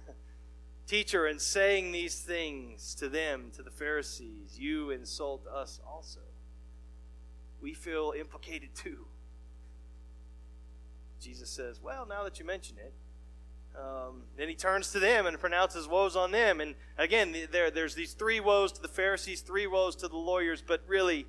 [0.87, 6.21] Teacher, in saying these things to them, to the Pharisees, you insult us also.
[7.61, 9.05] We feel implicated too.
[11.21, 12.95] Jesus says, Well, now that you mention it,
[13.77, 16.61] um, then he turns to them and pronounces woes on them.
[16.61, 20.63] And again, there, there's these three woes to the Pharisees, three woes to the lawyers,
[20.67, 21.27] but really,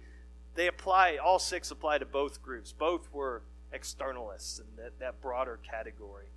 [0.56, 2.74] they apply, all six apply to both groups.
[2.74, 6.28] Both were externalists in that, that broader category.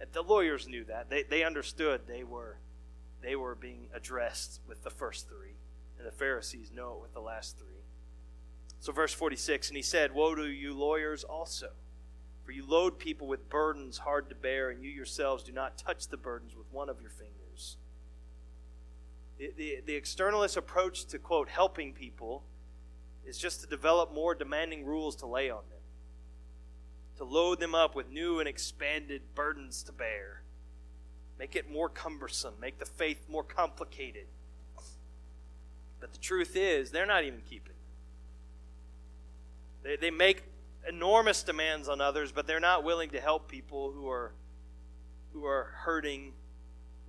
[0.00, 1.08] And the lawyers knew that.
[1.08, 2.58] They, they understood they were,
[3.22, 5.56] they were being addressed with the first three.
[5.98, 7.68] And the Pharisees know it with the last three.
[8.80, 11.70] So, verse 46 And he said, Woe to you, lawyers, also
[12.44, 16.08] For you load people with burdens hard to bear, and you yourselves do not touch
[16.08, 17.78] the burdens with one of your fingers.
[19.38, 22.44] The, the, the externalist approach to, quote, helping people
[23.24, 25.80] is just to develop more demanding rules to lay on them,
[27.16, 30.42] to load them up with new and expanded burdens to bear,
[31.38, 34.26] make it more cumbersome, make the faith more complicated.
[35.98, 37.72] But the truth is, they're not even keeping.
[39.82, 40.42] They, they make
[40.88, 44.32] enormous demands on others, but they're not willing to help people who are
[45.32, 46.32] who are hurting,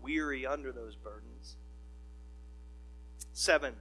[0.01, 1.57] weary under those burdens.
[3.33, 3.75] Seven,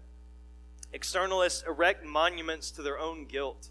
[0.93, 3.71] externalists erect monuments to their own guilt.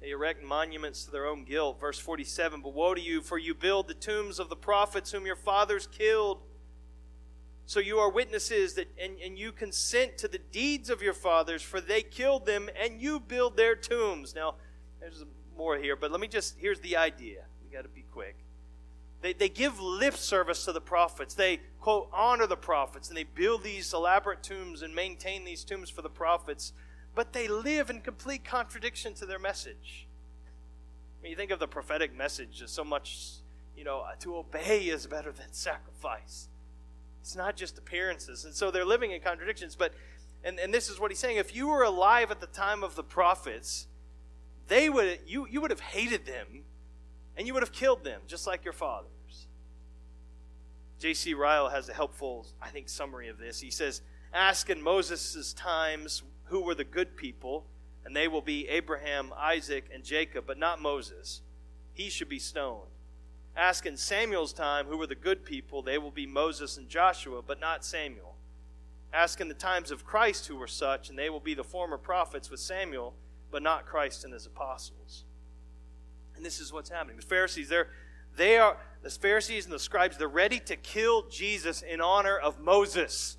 [0.00, 1.80] They erect monuments to their own guilt.
[1.80, 5.26] Verse 47 But woe to you, for you build the tombs of the prophets whom
[5.26, 6.42] your fathers killed.
[7.66, 11.62] So you are witnesses that, and, and you consent to the deeds of your fathers,
[11.62, 14.34] for they killed them, and you build their tombs.
[14.34, 14.56] Now,
[15.02, 15.24] there's
[15.56, 17.42] more here, but let me just, here's the idea.
[17.62, 18.36] We got to be quick.
[19.20, 21.34] They, they give lip service to the prophets.
[21.34, 25.90] They, quote, honor the prophets, and they build these elaborate tombs and maintain these tombs
[25.90, 26.72] for the prophets,
[27.14, 30.06] but they live in complete contradiction to their message.
[31.20, 33.32] When you think of the prophetic message, as so much,
[33.76, 36.48] you know, to obey is better than sacrifice.
[37.20, 38.44] It's not just appearances.
[38.44, 39.76] And so they're living in contradictions.
[39.76, 39.94] But,
[40.42, 42.96] and, and this is what he's saying if you were alive at the time of
[42.96, 43.86] the prophets,
[44.72, 46.46] they would you, you would have hated them
[47.36, 49.08] and you would have killed them just like your fathers.
[50.98, 53.60] J.c ryle has a helpful i think summary of this.
[53.60, 54.00] He says
[54.32, 57.66] ask in moses' times who were the good people
[58.04, 61.42] and they will be abraham isaac and jacob but not moses.
[61.92, 62.88] He should be stoned.
[63.54, 67.42] Ask in samuel's time who were the good people they will be moses and joshua
[67.46, 68.36] but not samuel.
[69.12, 71.98] Ask in the times of christ who were such and they will be the former
[71.98, 73.12] prophets with samuel
[73.52, 75.24] but not Christ and his apostles.
[76.34, 77.16] And this is what's happening.
[77.16, 77.88] The Pharisees, they're
[78.36, 82.58] they are the Pharisees and the scribes, they're ready to kill Jesus in honor of
[82.60, 83.36] Moses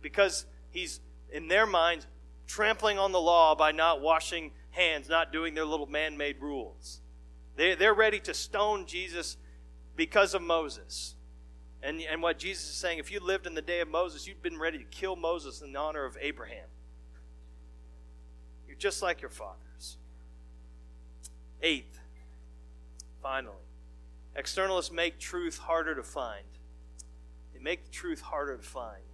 [0.00, 1.00] because he's
[1.32, 2.06] in their minds
[2.46, 7.00] trampling on the law by not washing hands, not doing their little man-made rules.
[7.56, 9.36] They, they're ready to stone Jesus
[9.96, 11.14] because of Moses.
[11.82, 14.42] And, and what Jesus is saying, if you lived in the day of Moses, you'd
[14.42, 16.68] been ready to kill Moses in honor of Abraham.
[18.82, 19.96] Just like your fathers.
[21.62, 22.00] Eighth,
[23.22, 23.54] finally,
[24.36, 26.42] externalists make truth harder to find.
[27.54, 29.04] They make the truth harder to find.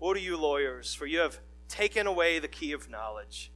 [0.00, 3.52] Woe to you, lawyers, for you have taken away the key of knowledge.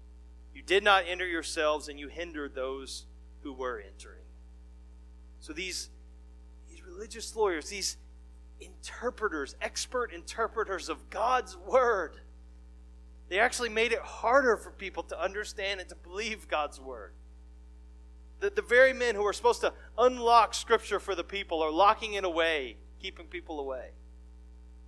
[0.55, 3.07] You did not enter yourselves, and you hindered those
[3.41, 4.27] who were entering.
[5.41, 5.89] So these,
[6.69, 7.97] these religious lawyers, these
[8.61, 12.17] interpreters, expert interpreters of God's word,
[13.29, 17.13] they actually made it harder for people to understand and to believe God's word.
[18.41, 22.15] The, the very men who are supposed to unlock Scripture for the people are locking
[22.15, 23.91] it away, keeping people away.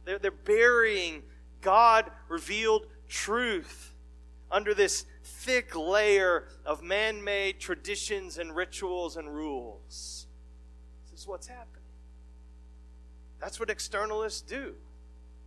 [0.05, 1.23] They're, they're burying
[1.61, 3.95] God revealed truth
[4.51, 10.27] under this thick layer of man made traditions and rituals and rules.
[11.11, 11.83] This is what's happening.
[13.41, 14.75] That's what externalists do.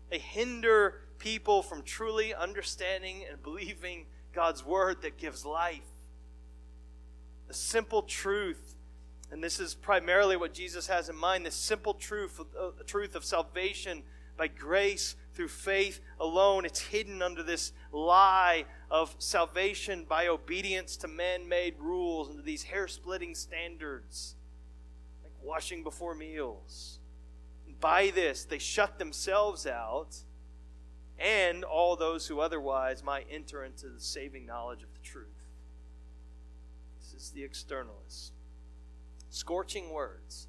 [0.10, 5.80] They hinder people from truly understanding and believing God's word that gives life.
[7.48, 8.76] The simple truth,
[9.32, 13.24] and this is primarily what Jesus has in mind the simple truth, uh, truth of
[13.24, 14.02] salvation
[14.36, 16.66] by grace through faith alone.
[16.66, 22.44] It's hidden under this lie of salvation by obedience to man made rules and to
[22.44, 24.36] these hair splitting standards,
[25.22, 26.98] like washing before meals.
[27.80, 30.24] By this, they shut themselves out
[31.22, 35.28] and all those who otherwise might enter into the saving knowledge of the truth.
[37.00, 38.32] This is the externalists.
[39.30, 40.48] Scorching words,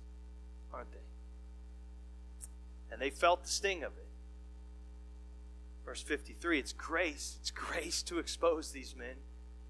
[0.72, 0.98] aren't they?
[2.90, 4.08] And they felt the sting of it.
[5.85, 7.37] Verse 53 it's grace.
[7.40, 9.16] It's grace to expose these men.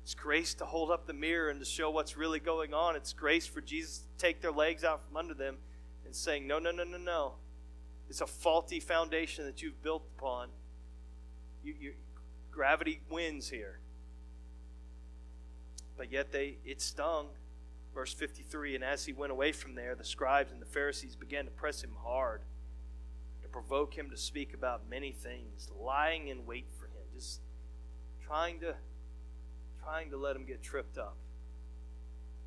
[0.02, 2.96] It's grace to hold up the mirror and to show what's really going on.
[2.96, 5.58] It's grace for Jesus to take their legs out from under them
[6.04, 7.34] and saying, No, no, no, no, no.
[8.08, 10.48] It's a faulty foundation that you've built upon
[11.64, 11.92] you, you,
[12.50, 13.80] gravity wins here.
[15.96, 17.28] But yet they it stung.
[17.94, 21.44] Verse 53 And as he went away from there, the scribes and the Pharisees began
[21.44, 22.42] to press him hard,
[23.42, 27.40] to provoke him to speak about many things, lying in wait for him, just
[28.26, 28.76] trying to
[29.82, 31.16] trying to let him get tripped up,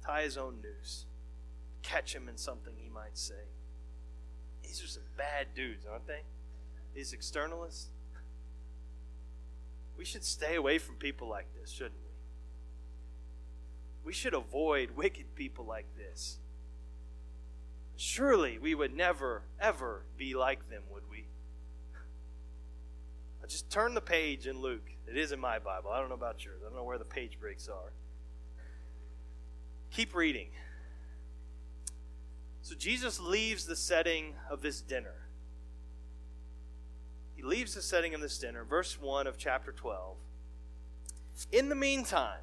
[0.03, 1.05] tie his own noose,
[1.81, 3.49] catch him in something he might say.
[4.63, 6.21] These are some bad dudes, aren't they?
[6.93, 7.87] These externalists.
[9.97, 12.05] We should stay away from people like this, shouldn't we?
[14.05, 16.37] we should avoid wicked people like this.
[17.97, 21.25] Surely we would never, ever be like them, would we?
[23.43, 24.91] I Just turn the page in Luke.
[25.07, 25.89] It is in my Bible.
[25.89, 26.61] I don't know about yours.
[26.61, 27.93] I don't know where the page breaks are.
[29.91, 30.49] Keep reading.
[32.61, 35.24] So Jesus leaves the setting of this dinner.
[37.45, 40.17] Leaves the setting of this dinner, verse 1 of chapter 12.
[41.51, 42.39] In the meantime,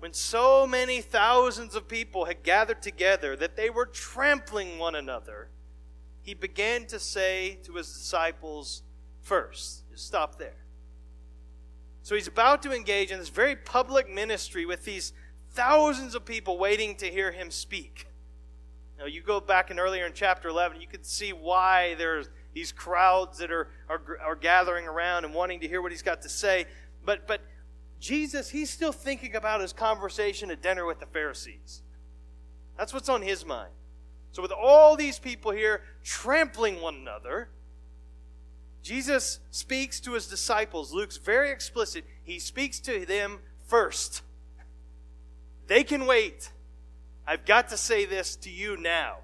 [0.00, 5.50] when so many thousands of people had gathered together that they were trampling one another,
[6.20, 8.82] he began to say to his disciples
[9.22, 10.64] first, just stop there.
[12.02, 15.12] So he's about to engage in this very public ministry with these
[15.52, 18.08] thousands of people waiting to hear him speak.
[18.98, 22.72] Now, you go back in earlier in chapter 11, you can see why there's these
[22.72, 26.28] crowds that are, are, are gathering around and wanting to hear what he's got to
[26.28, 26.66] say.
[27.04, 27.40] But, but
[28.00, 31.82] Jesus, he's still thinking about his conversation at dinner with the Pharisees.
[32.78, 33.72] That's what's on his mind.
[34.32, 37.48] So, with all these people here trampling one another,
[38.82, 40.92] Jesus speaks to his disciples.
[40.92, 42.04] Luke's very explicit.
[42.22, 44.22] He speaks to them first.
[45.66, 46.50] They can wait.
[47.26, 49.18] I've got to say this to you now.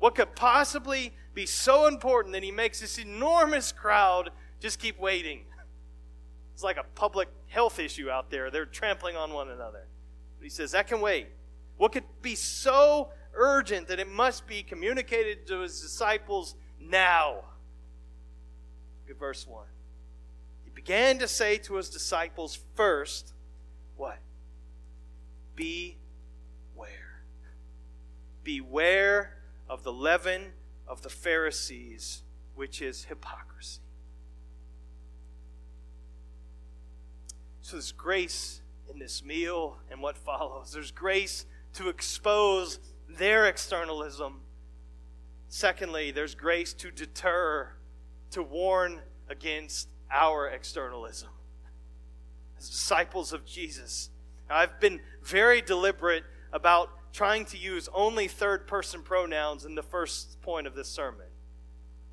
[0.00, 5.44] What could possibly be so important that he makes this enormous crowd just keep waiting?
[6.52, 8.50] It's like a public health issue out there.
[8.50, 9.86] They're trampling on one another.
[10.38, 11.28] But he says, that can wait.
[11.78, 17.36] What could be so urgent that it must be communicated to his disciples now?
[19.00, 19.64] Look at verse 1.
[20.64, 23.32] He began to say to his disciples first,
[23.96, 24.18] what?
[25.56, 25.86] Beware.
[28.44, 29.39] Beware
[29.70, 30.46] of the leaven
[30.88, 32.24] of the Pharisees,
[32.56, 33.80] which is hypocrisy.
[37.62, 38.62] So there's grace
[38.92, 40.72] in this meal and what follows.
[40.72, 44.40] There's grace to expose their externalism.
[45.48, 47.70] Secondly, there's grace to deter,
[48.32, 51.28] to warn against our externalism.
[52.58, 54.10] As disciples of Jesus,
[54.50, 60.40] I've been very deliberate about trying to use only third person pronouns in the first
[60.42, 61.26] point of this sermon.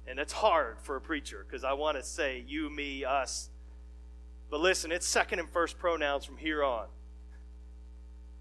[0.08, 3.50] And it's hard for a preacher because I want to say you, me, us.
[4.50, 6.88] But listen, it's second and first pronouns from here on.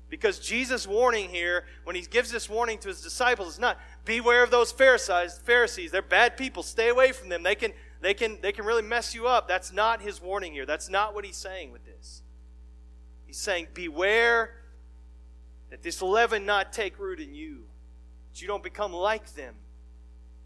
[0.08, 4.44] Because Jesus' warning here, when he gives this warning to his disciples, is not beware
[4.44, 5.40] of those Pharisees.
[5.44, 6.62] Pharisees, they're bad people.
[6.62, 7.42] Stay away from them.
[7.42, 9.48] They can, they can, they can really mess you up.
[9.48, 10.64] That's not his warning here.
[10.64, 12.22] That's not what he's saying with this.
[13.26, 14.50] He's saying, beware
[15.76, 17.58] that this leaven not take root in you,
[18.32, 19.54] that you don't become like them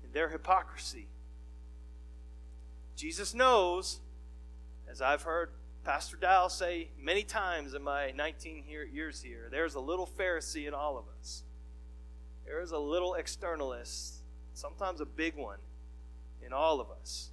[0.02, 1.06] in their hypocrisy.
[2.96, 4.00] Jesus knows,
[4.90, 5.50] as I've heard
[5.84, 10.74] Pastor Dow say many times in my 19 years here, there's a little Pharisee in
[10.74, 11.44] all of us.
[12.44, 14.14] There is a little externalist,
[14.54, 15.58] sometimes a big one,
[16.44, 17.30] in all of us.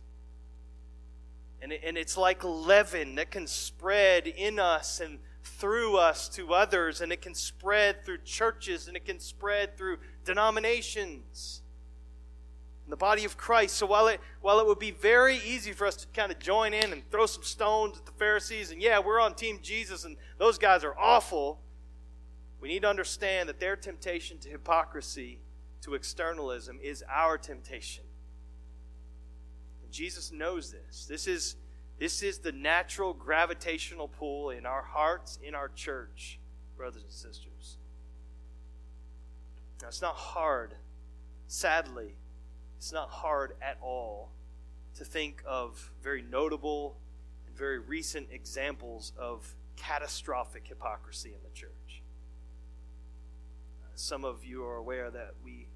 [1.64, 5.18] And, and it's like leaven that can spread in us and
[5.48, 9.98] through us to others, and it can spread through churches, and it can spread through
[10.26, 11.62] denominations.
[12.86, 13.76] In the body of Christ.
[13.76, 16.74] So while it while it would be very easy for us to kind of join
[16.74, 20.16] in and throw some stones at the Pharisees, and yeah, we're on Team Jesus, and
[20.38, 21.60] those guys are awful.
[22.62, 25.40] We need to understand that their temptation to hypocrisy,
[25.82, 28.06] to externalism, is our temptation.
[29.84, 31.06] And Jesus knows this.
[31.08, 31.58] This is
[32.00, 36.40] this is the natural gravitational pull in our hearts, in our church,
[36.76, 37.78] brothers and sisters.
[39.82, 40.76] Now, it's not hard,
[41.48, 42.16] sadly,
[42.78, 44.32] it's not hard at all
[44.96, 46.98] to think of very notable
[47.48, 52.04] and very recent examples of catastrophic hypocrisy in the church.
[53.96, 55.68] Some of you are aware that we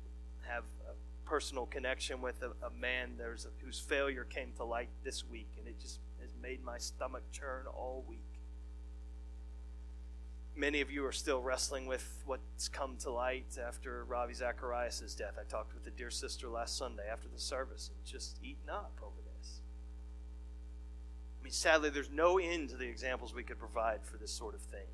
[0.48, 0.94] have a
[1.28, 5.50] personal connection with a, a man there's a, whose failure came to light this week,
[5.58, 6.00] and it just
[6.42, 8.26] made my stomach churn all week.
[10.56, 15.36] Many of you are still wrestling with what's come to light after Ravi Zacharias' death.
[15.40, 19.00] I talked with a dear sister last Sunday after the service and just eaten up
[19.02, 19.62] over this.
[21.40, 24.54] I mean, sadly, there's no end to the examples we could provide for this sort
[24.54, 24.88] of thing.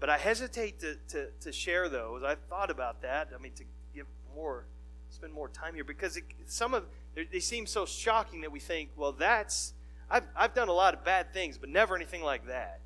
[0.00, 2.22] But I hesitate to, to, to share those.
[2.22, 3.30] I've thought about that.
[3.34, 3.64] I mean, to
[3.94, 4.66] give more,
[5.08, 6.84] spend more time here because it, some of
[7.14, 9.72] they seem so shocking that we think, well, that's,
[10.10, 12.80] I've, I've done a lot of bad things, but never anything like that.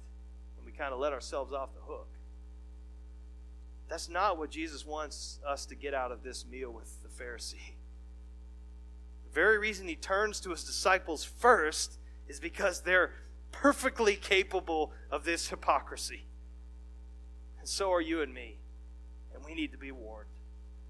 [0.56, 2.08] And we kind of let ourselves off the hook.
[3.88, 7.74] That's not what Jesus wants us to get out of this meal with the Pharisee.
[9.24, 11.98] The very reason he turns to his disciples first
[12.28, 13.12] is because they're
[13.50, 16.26] perfectly capable of this hypocrisy.
[17.58, 18.58] And so are you and me.
[19.34, 20.28] And we need to be warned.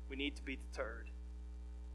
[0.08, 1.10] We need to be deterred.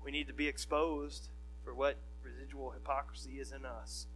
[0.03, 1.29] We need to be exposed
[1.63, 4.07] for what residual hypocrisy is in us.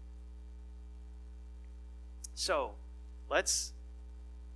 [2.33, 2.71] So,
[3.29, 3.73] let's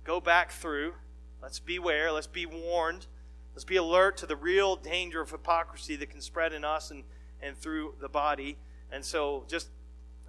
[0.04, 0.94] go back through.
[1.42, 2.12] Let's beware.
[2.12, 3.06] Let's be warned.
[3.54, 7.04] Let's be alert to the real danger of hypocrisy that can spread in us and,
[7.42, 8.56] and through the body.
[8.90, 9.68] And so, just,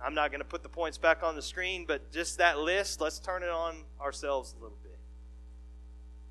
[0.03, 2.99] I'm not going to put the points back on the screen, but just that list,
[2.99, 4.97] let's turn it on ourselves a little bit.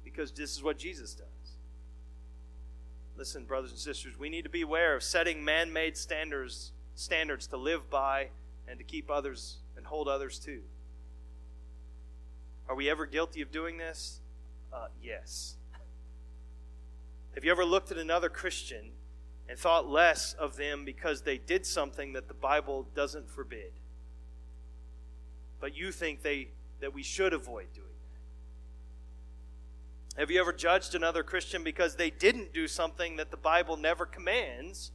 [0.05, 1.27] Because this is what Jesus does.
[3.17, 7.47] Listen, brothers and sisters, we need to be aware of setting man made standards, standards
[7.49, 8.29] to live by
[8.67, 10.63] and to keep others and hold others to.
[12.69, 14.21] Are we ever guilty of doing this?
[14.73, 15.57] Uh, yes.
[17.35, 18.93] Have you ever looked at another Christian
[19.49, 23.73] and thought less of them because they did something that the Bible doesn't forbid?
[25.61, 26.49] But you think they
[26.81, 27.92] that we should avoid doing.
[30.19, 34.05] Have you ever judged another Christian because they didn't do something that the Bible never
[34.05, 34.93] commands,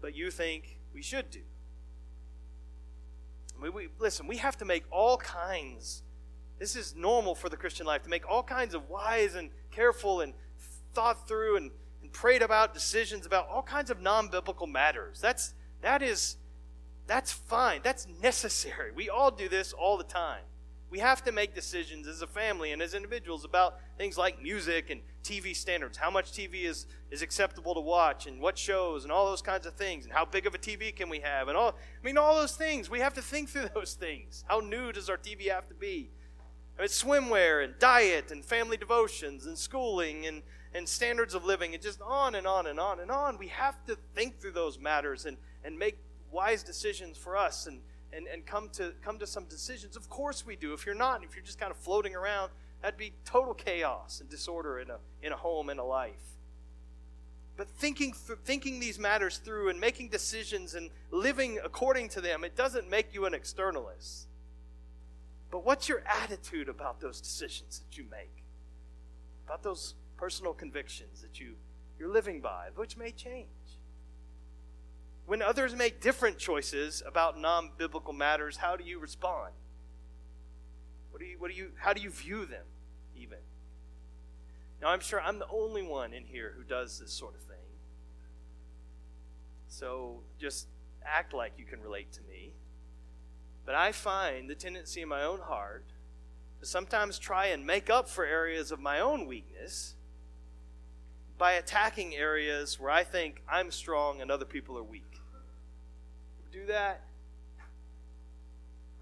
[0.00, 1.40] but you think we should do?
[3.60, 6.02] We, we, listen, we have to make all kinds
[6.62, 10.20] this is normal for the Christian life to make all kinds of wise and careful
[10.20, 10.32] and
[10.94, 15.20] thought through and, and prayed about decisions about all kinds of non-biblical matters.
[15.20, 16.36] That's that is
[17.08, 17.80] that's fine.
[17.82, 18.92] That's necessary.
[18.92, 20.42] We all do this all the time.
[20.92, 24.90] We have to make decisions as a family and as individuals about things like music
[24.90, 29.10] and TV standards, how much TV is, is acceptable to watch, and what shows, and
[29.10, 31.56] all those kinds of things, and how big of a TV can we have, and
[31.56, 32.90] all I mean all those things.
[32.90, 34.44] We have to think through those things.
[34.46, 36.10] How new does our TV have to be?
[36.78, 40.42] I mean, swimwear and diet and family devotions and schooling and,
[40.74, 43.38] and standards of living and just on and on and on and on.
[43.38, 45.96] We have to think through those matters and, and make
[46.30, 47.80] wise decisions for us and,
[48.12, 49.96] and, and come to come to some decisions.
[49.96, 50.72] Of course we do.
[50.72, 52.50] If you're not, if you're just kind of floating around,
[52.80, 56.38] that'd be total chaos and disorder in a in a home and a life.
[57.56, 62.44] But thinking th- thinking these matters through and making decisions and living according to them,
[62.44, 64.26] it doesn't make you an externalist.
[65.50, 68.42] But what's your attitude about those decisions that you make?
[69.46, 71.56] About those personal convictions that you,
[71.98, 73.48] you're living by, which may change?
[75.26, 79.52] When others make different choices about non biblical matters, how do you respond?
[81.10, 82.64] What do you, what do you, how do you view them,
[83.16, 83.38] even?
[84.80, 87.56] Now, I'm sure I'm the only one in here who does this sort of thing.
[89.68, 90.66] So just
[91.04, 92.52] act like you can relate to me.
[93.64, 95.84] But I find the tendency in my own heart
[96.60, 99.94] to sometimes try and make up for areas of my own weakness
[101.38, 105.11] by attacking areas where I think I'm strong and other people are weak.
[106.52, 107.00] Do that?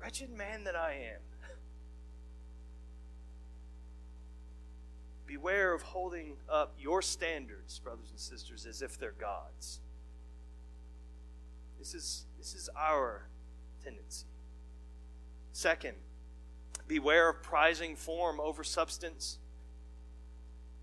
[0.01, 1.21] Wretched man that I am.
[5.27, 9.81] Beware of holding up your standards, brothers and sisters, as if they're God's.
[11.79, 13.29] This is, this is our
[13.83, 14.27] tendency.
[15.53, 15.95] Second,
[16.87, 19.39] beware of prizing form over substance.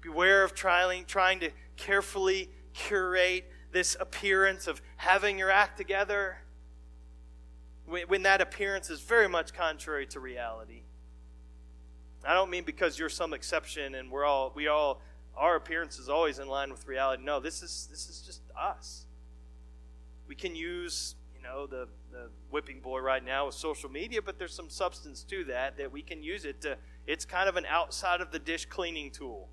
[0.01, 6.37] Beware of trying, trying to carefully curate this appearance of having your act together
[7.87, 10.83] when that appearance is very much contrary to reality.
[12.25, 15.01] I don't mean because you're some exception and we're all we all
[15.35, 17.23] our appearance is always in line with reality.
[17.23, 19.05] No, this is this is just us.
[20.27, 24.39] We can use you know, the, the whipping boy right now with social media, but
[24.39, 27.65] there's some substance to that that we can use it to, it's kind of an
[27.67, 29.49] outside of the dish cleaning tool.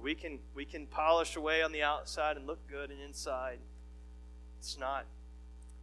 [0.00, 3.58] We can, we can polish away on the outside and look good and inside.
[4.58, 5.06] It's not.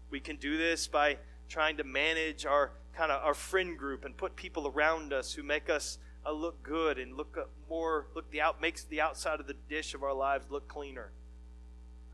[0.09, 1.17] We can do this by
[1.49, 5.43] trying to manage our kind of our friend group and put people around us who
[5.43, 7.37] make us uh, look good and look
[7.69, 11.11] more look the out makes the outside of the dish of our lives look cleaner.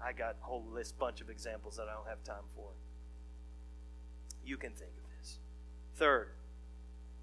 [0.04, 2.70] I got a whole list bunch of examples that I don't have time for
[4.46, 5.40] you can think of this.
[5.96, 6.30] Third,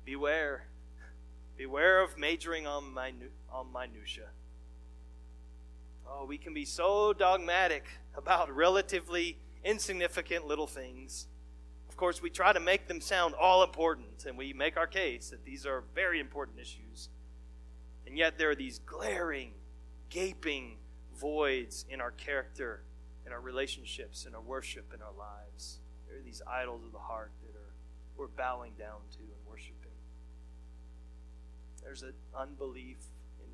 [0.04, 0.66] beware.
[1.56, 4.28] Beware of majoring on, minu- on minutia.
[6.06, 7.84] Oh, we can be so dogmatic
[8.16, 11.28] about relatively insignificant little things.
[12.02, 15.44] Course, we try to make them sound all important, and we make our case that
[15.44, 17.10] these are very important issues.
[18.08, 19.52] And yet, there are these glaring,
[20.10, 20.78] gaping
[21.16, 22.82] voids in our character,
[23.24, 25.78] in our relationships, in our worship, in our lives.
[26.08, 27.72] There are these idols of the heart that are
[28.16, 29.92] we're bowing down to and worshiping.
[31.84, 32.98] There's an unbelief
[33.38, 33.48] in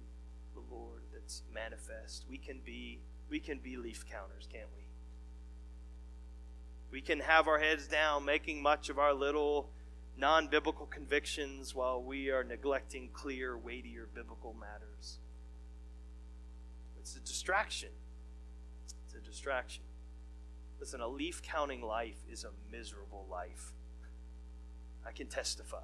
[0.55, 2.25] the Lord that's manifest.
[2.31, 4.88] We can be we can be leaf counters, can't we?
[6.91, 9.71] We can have our heads down, making much of our little
[10.17, 15.19] non biblical convictions while we are neglecting clear, weightier biblical matters.
[16.99, 17.91] It's a distraction.
[19.07, 19.85] It's a distraction.
[20.81, 23.73] Listen, a leaf counting life is a miserable life.
[25.07, 25.79] I can testify.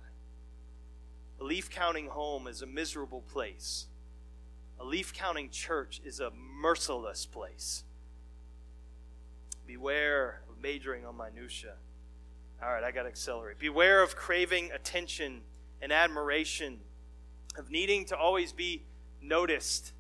[1.41, 3.87] A leaf counting home is a miserable place.
[4.79, 7.85] A leaf counting church is a merciless place.
[9.67, 11.75] Beware majoring on minutia.
[12.63, 13.59] All right, I got to accelerate.
[13.59, 15.43] Beware of craving attention
[15.83, 16.79] and admiration,
[17.59, 18.85] of needing to always be
[19.21, 19.93] noticed.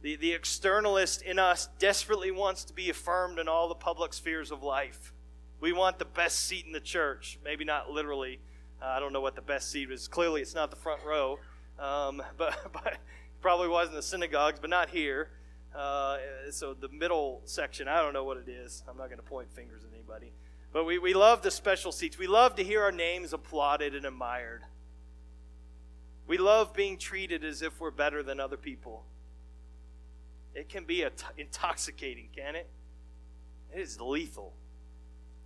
[0.00, 4.50] The, the externalist in us desperately wants to be affirmed in all the public spheres
[4.50, 5.12] of life.
[5.60, 7.38] We want the best seat in the church.
[7.44, 8.40] Maybe not literally.
[8.80, 10.08] Uh, I don't know what the best seat is.
[10.08, 11.38] Clearly, it's not the front row,
[11.78, 12.96] um, but, but
[13.42, 15.28] probably was in the synagogues, but not here.
[15.74, 16.18] Uh,
[16.50, 18.82] so the middle section, I don't know what it is.
[18.88, 20.32] I'm not going to point fingers at anybody.
[20.72, 22.18] But we, we love the special seats.
[22.18, 24.62] We love to hear our names applauded and admired.
[26.26, 29.04] We love being treated as if we're better than other people.
[30.54, 31.04] It can be
[31.36, 32.68] intoxicating, can it?
[33.74, 34.54] It is lethal.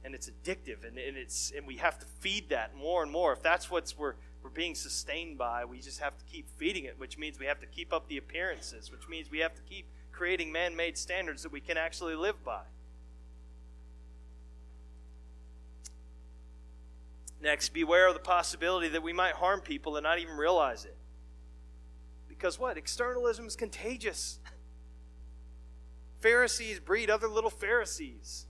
[0.05, 3.33] And it's addictive, and, and, it's, and we have to feed that more and more.
[3.33, 6.95] If that's what we're, we're being sustained by, we just have to keep feeding it,
[6.99, 9.87] which means we have to keep up the appearances, which means we have to keep
[10.17, 12.63] creating man made standards that we can actually live by.
[17.41, 20.97] Next, beware of the possibility that we might harm people and not even realize it.
[22.29, 22.79] Because what?
[22.79, 24.39] Externalism is contagious.
[26.21, 28.47] Pharisees breed other little Pharisees.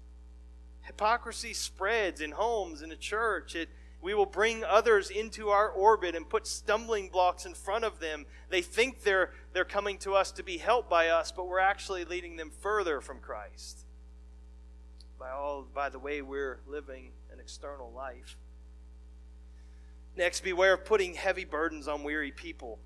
[0.82, 3.56] Hypocrisy spreads in homes, in a church.
[3.56, 3.68] It,
[4.01, 8.26] we will bring others into our orbit and put stumbling blocks in front of them.
[8.51, 12.05] They think they're, they're coming to us to be helped by us, but we're actually
[12.05, 13.86] leading them further from Christ
[15.18, 18.36] by, all, by the way we're living an external life.
[20.16, 22.78] Next, beware of putting heavy burdens on weary people.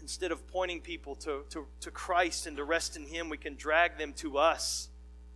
[0.00, 3.54] Instead of pointing people to, to, to Christ and to rest in Him, we can
[3.54, 4.88] drag them to us,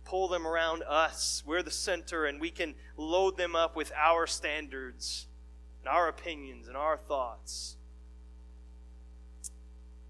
[0.07, 1.43] pull them around us.
[1.45, 5.27] We're the center, and we can load them up with our standards
[5.81, 7.75] and our opinions and our thoughts.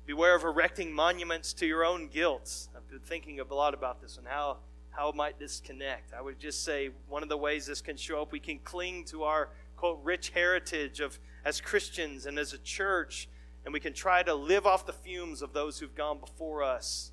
[0.05, 2.67] Beware of erecting monuments to your own guilt.
[2.75, 4.57] I've been thinking a lot about this and how,
[4.91, 6.13] how might this connect.
[6.13, 9.03] I would just say one of the ways this can show up, we can cling
[9.05, 13.27] to our quote rich heritage of as Christians and as a church,
[13.65, 17.11] and we can try to live off the fumes of those who've gone before us,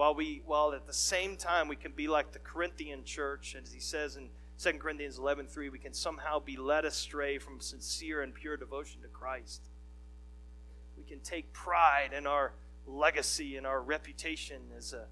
[0.00, 3.70] while we while at the same time we can be like the Corinthian church, as
[3.70, 8.34] he says in 2 Corinthians 11:3, we can somehow be led astray from sincere and
[8.34, 9.68] pure devotion to Christ.
[10.96, 12.54] We can take pride in our
[12.86, 15.06] legacy and our reputation as a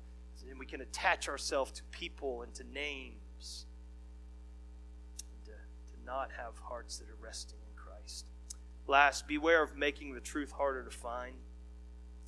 [0.49, 3.66] and we can attach ourselves to people and to names
[5.45, 5.53] To
[6.07, 8.30] not have hearts that are resting in Christ.
[8.86, 11.34] Last, beware of making the truth harder to find.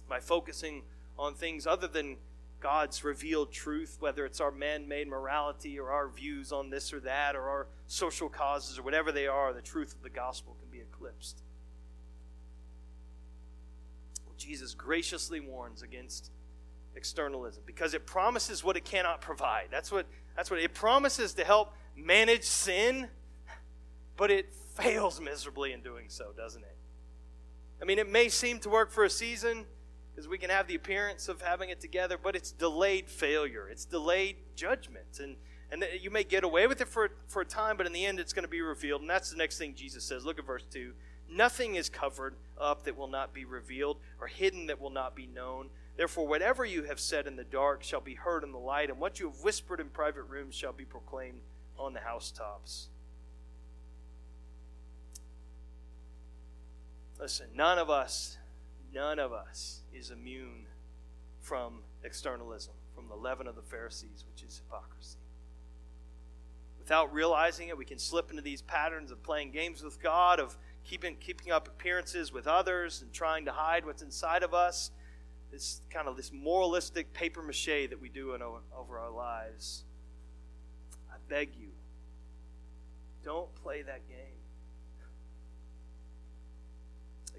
[0.06, 0.82] By focusing
[1.18, 2.18] on things other than
[2.61, 7.00] God's revealed truth, whether it's our man made morality or our views on this or
[7.00, 10.70] that or our social causes or whatever they are, the truth of the gospel can
[10.70, 11.42] be eclipsed.
[14.26, 16.30] Well, Jesus graciously warns against
[16.94, 19.68] externalism because it promises what it cannot provide.
[19.70, 20.06] That's what,
[20.36, 23.08] that's what it promises to help manage sin
[24.20, 26.76] but it fails miserably in doing so, doesn't it?
[27.80, 29.64] I mean, it may seem to work for a season
[30.29, 33.68] we can have the appearance of having it together, but it's delayed failure.
[33.68, 35.21] It's delayed judgment.
[35.21, 35.37] And,
[35.71, 38.18] and you may get away with it for, for a time, but in the end,
[38.21, 39.01] it's going to be revealed.
[39.01, 40.25] And that's the next thing Jesus says.
[40.25, 40.93] Look at verse 2.
[41.31, 45.27] Nothing is covered up that will not be revealed, or hidden that will not be
[45.27, 45.71] known.
[45.97, 48.99] Therefore, whatever you have said in the dark shall be heard in the light, and
[48.99, 51.41] what you have whispered in private rooms shall be proclaimed
[51.79, 52.89] on the housetops.
[57.21, 58.39] Listen, none of us,
[58.95, 60.66] none of us is immune
[61.41, 65.18] from externalism, from the leaven of the Pharisees, which is hypocrisy.
[66.78, 70.57] Without realizing it, we can slip into these patterns of playing games with God, of
[70.84, 74.91] keeping, keeping up appearances with others, and trying to hide what's inside of us.
[75.53, 79.84] This kind of this moralistic paper mache that we do in, over our lives.
[81.11, 81.68] I beg you,
[83.22, 84.39] don't play that game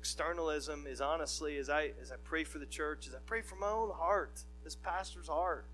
[0.02, 3.56] externalism is honestly as I as I pray for the church, as I pray for
[3.56, 5.68] my own heart, this pastor's heart,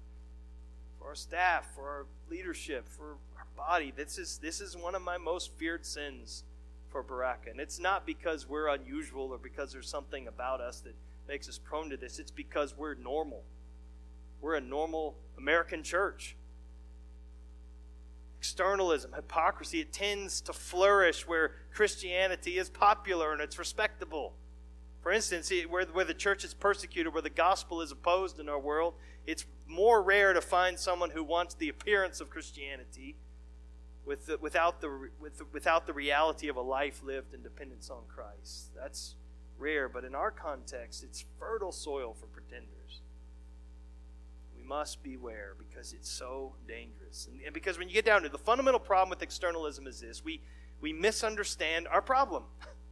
[1.00, 3.94] for our staff, for our leadership, for our body.
[3.96, 6.44] This is this is one of my most feared sins
[6.90, 7.52] for Baraka.
[7.52, 10.96] And it's not because we're unusual or because there's something about us that
[11.30, 12.20] makes us prone to this.
[12.20, 13.44] It's because we're normal.
[14.42, 16.36] We're a normal American church.
[18.40, 24.34] Externalism, hypocrisy, it tends to flourish where Christianity is popular and it's respectable.
[25.02, 28.60] For instance, where, where the church is persecuted, where the gospel is opposed in our
[28.60, 28.94] world,
[29.26, 33.16] it's more rare to find someone who wants the appearance of Christianity
[34.06, 37.90] with the, without, the, with the, without the reality of a life lived in dependence
[37.90, 38.70] on Christ.
[38.76, 39.16] That's
[39.58, 43.02] rare, but in our context, it's fertile soil for pretenders.
[44.68, 47.28] Must beware because it's so dangerous.
[47.32, 50.02] And, and because when you get down to it, the fundamental problem with externalism is
[50.02, 50.42] this we,
[50.82, 52.44] we misunderstand our problem.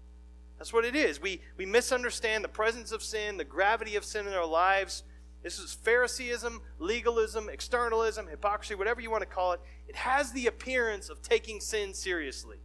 [0.57, 1.21] That's what it is.
[1.21, 5.03] We, we misunderstand the presence of sin, the gravity of sin in our lives
[5.45, 9.61] this is Phariseeism, legalism, externalism, hypocrisy, whatever you want to call it.
[9.87, 12.57] It has the appearance of taking sin seriously.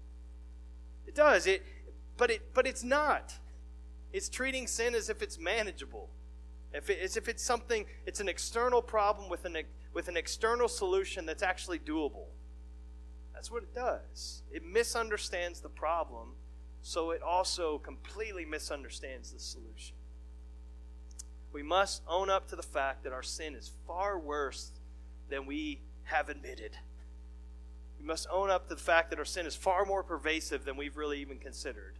[1.06, 1.46] It does.
[1.46, 1.62] It,
[2.16, 3.34] but it, but it's not.
[4.14, 6.08] It's treating sin as if it's manageable,
[6.72, 7.84] if it, as if it's something.
[8.06, 9.56] It's an external problem with an
[9.92, 12.26] with an external solution that's actually doable.
[13.34, 14.42] That's what it does.
[14.52, 16.34] It misunderstands the problem,
[16.82, 19.96] so it also completely misunderstands the solution
[21.52, 24.72] we must own up to the fact that our sin is far worse
[25.28, 26.76] than we have admitted.
[27.98, 30.76] We must own up to the fact that our sin is far more pervasive than
[30.76, 31.98] we've really even considered.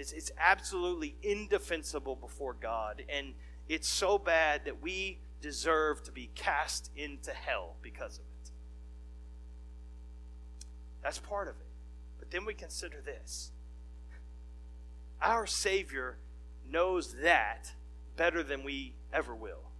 [0.00, 3.34] It's, it's absolutely indefensible before God, and
[3.68, 8.50] it's so bad that we deserve to be cast into hell because of it.
[11.02, 11.66] That's part of it.
[12.18, 13.52] But then we consider this
[15.20, 16.16] our Savior
[16.66, 17.70] knows that
[18.16, 19.70] better than we ever will.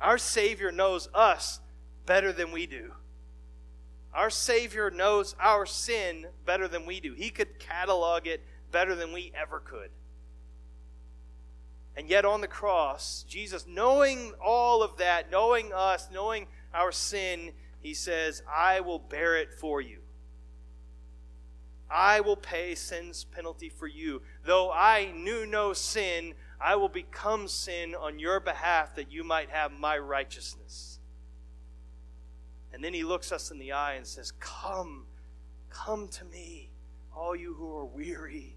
[0.00, 1.58] Our Savior knows us
[2.06, 2.92] better than we do.
[4.14, 7.14] Our Savior knows our sin better than we do.
[7.14, 8.42] He could catalog it
[8.72, 9.90] better than we ever could.
[11.96, 17.52] And yet on the cross, Jesus, knowing all of that, knowing us, knowing our sin,
[17.80, 19.98] he says, I will bear it for you.
[21.90, 24.22] I will pay sin's penalty for you.
[24.44, 29.50] Though I knew no sin, I will become sin on your behalf that you might
[29.50, 31.00] have my righteousness.
[32.72, 35.04] And then he looks us in the eye and says, Come,
[35.68, 36.70] come to me,
[37.14, 38.51] all you who are weary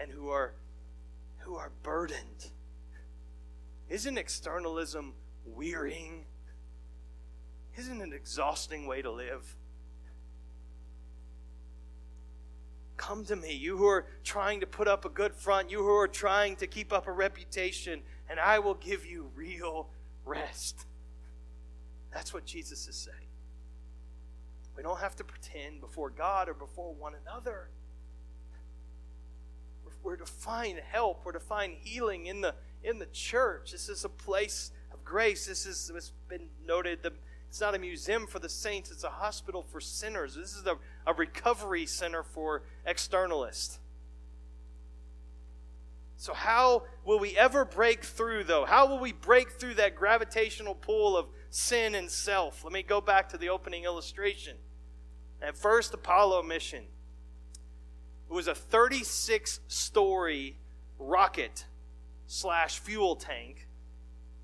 [0.00, 0.54] and who are
[1.38, 2.50] who are burdened.
[3.88, 6.24] Isn't externalism wearying?
[7.76, 9.56] Isn't it an exhausting way to live?
[12.96, 15.94] Come to me, you who are trying to put up a good front, you who
[15.94, 19.90] are trying to keep up a reputation, and I will give you real
[20.24, 20.86] rest.
[22.12, 23.28] That's what Jesus is saying.
[24.76, 27.68] We don't have to pretend before God or before one another.
[30.06, 31.22] We're to find help.
[31.24, 32.54] We're to find healing in the
[32.84, 33.72] in the church.
[33.72, 35.46] This is a place of grace.
[35.46, 37.02] This is it's been noted.
[37.02, 37.12] The
[37.48, 40.36] it's not a museum for the saints, it's a hospital for sinners.
[40.36, 40.76] This is a,
[41.08, 43.78] a recovery center for externalists.
[46.16, 48.64] So, how will we ever break through, though?
[48.64, 52.62] How will we break through that gravitational pull of sin and self?
[52.62, 54.56] Let me go back to the opening illustration.
[55.42, 56.84] At first Apollo mission,
[58.28, 60.58] it was a 36 story
[60.98, 61.66] rocket
[62.26, 63.68] slash fuel tank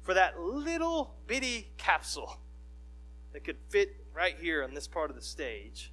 [0.03, 2.39] for that little bitty capsule
[3.33, 5.93] that could fit right here on this part of the stage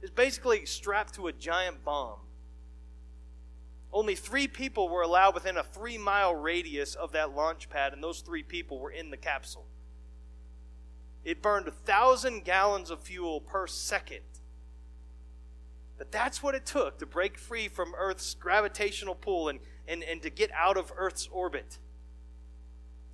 [0.00, 2.20] It's basically strapped to a giant bomb.
[3.92, 8.02] Only three people were allowed within a three mile radius of that launch pad, and
[8.02, 9.66] those three people were in the capsule.
[11.24, 14.37] It burned a thousand gallons of fuel per second.
[15.98, 20.22] But that's what it took to break free from Earth's gravitational pull and, and, and
[20.22, 21.78] to get out of Earth's orbit.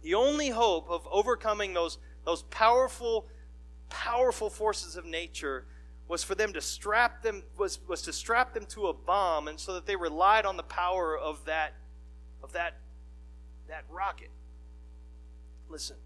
[0.03, 3.26] The only hope of overcoming those those powerful,
[3.91, 5.66] powerful forces of nature
[6.09, 9.59] was for them to strap them was, was to strap them to a bomb and
[9.59, 11.74] so that they relied on the power of that
[12.43, 12.76] of that
[13.68, 14.28] that rocket
[15.70, 15.97] listen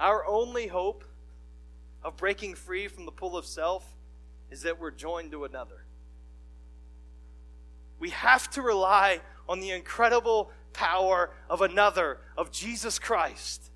[0.00, 1.04] our only hope
[2.02, 3.94] of breaking free from the pull of self
[4.50, 5.83] is that we're joined to another
[8.04, 13.70] we have to rely on the incredible power of another of jesus christ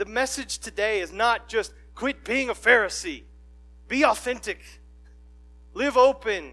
[0.00, 3.24] the message today is not just quit being a Pharisee,
[3.86, 4.62] be authentic,
[5.74, 6.52] live open,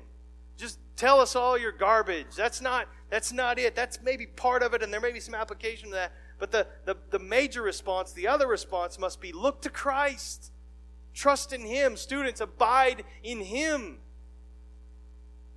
[0.57, 2.36] just tell us all your garbage.
[2.36, 3.73] That's not that's not it.
[3.73, 6.11] That's maybe part of it, and there may be some application to that.
[6.39, 10.51] But the, the, the major response, the other response must be look to Christ.
[11.13, 11.95] Trust in Him.
[11.95, 13.99] Students, abide in Him.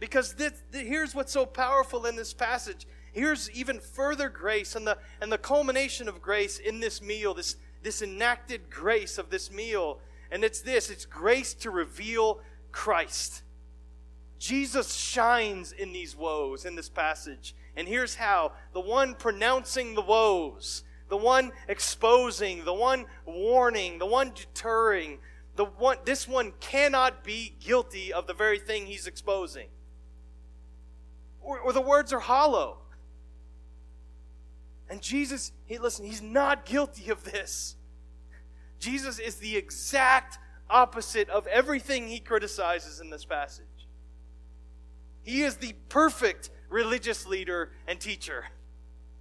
[0.00, 2.86] Because this, here's what's so powerful in this passage.
[3.12, 7.56] Here's even further grace and the, and the culmination of grace in this meal, this,
[7.82, 10.00] this enacted grace of this meal.
[10.32, 12.40] And it's this it's grace to reveal
[12.72, 13.42] Christ.
[14.38, 17.54] Jesus shines in these woes in this passage.
[17.76, 24.06] And here's how the one pronouncing the woes, the one exposing, the one warning, the
[24.06, 25.18] one deterring,
[25.56, 29.68] the one this one cannot be guilty of the very thing he's exposing.
[31.40, 32.78] Or, or the words are hollow.
[34.88, 37.76] And Jesus, he listen, he's not guilty of this.
[38.80, 40.38] Jesus is the exact
[40.68, 43.66] opposite of everything he criticizes in this passage.
[45.22, 48.46] He is the perfect religious leader and teacher.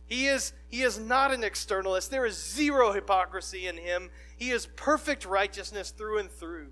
[0.05, 2.09] He is, he is not an externalist.
[2.09, 4.09] There is zero hypocrisy in him.
[4.37, 6.69] He is perfect righteousness through and through.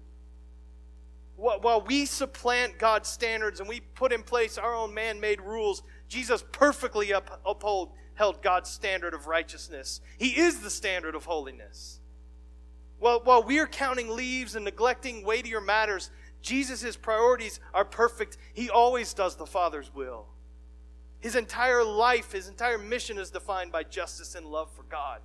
[1.38, 5.83] While we supplant God's standards and we put in place our own man made rules,
[6.07, 10.01] Jesus perfectly up, uphold, held God's standard of righteousness.
[10.17, 11.99] He is the standard of holiness.
[12.97, 16.09] While, while we're counting leaves and neglecting weightier matters,
[16.41, 18.38] Jesus' priorities are perfect.
[18.53, 20.25] He always does the Father's will.
[21.19, 25.21] His entire life, his entire mission is defined by justice and love for God.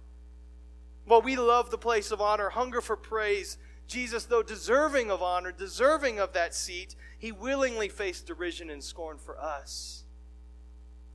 [1.06, 3.56] While we love the place of honor, hunger for praise,
[3.86, 9.18] Jesus, though deserving of honor, deserving of that seat, he willingly faced derision and scorn
[9.18, 10.04] for us.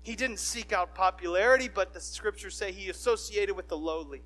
[0.02, 4.22] He didn't seek out popularity, but the scriptures say he associated with the lowly.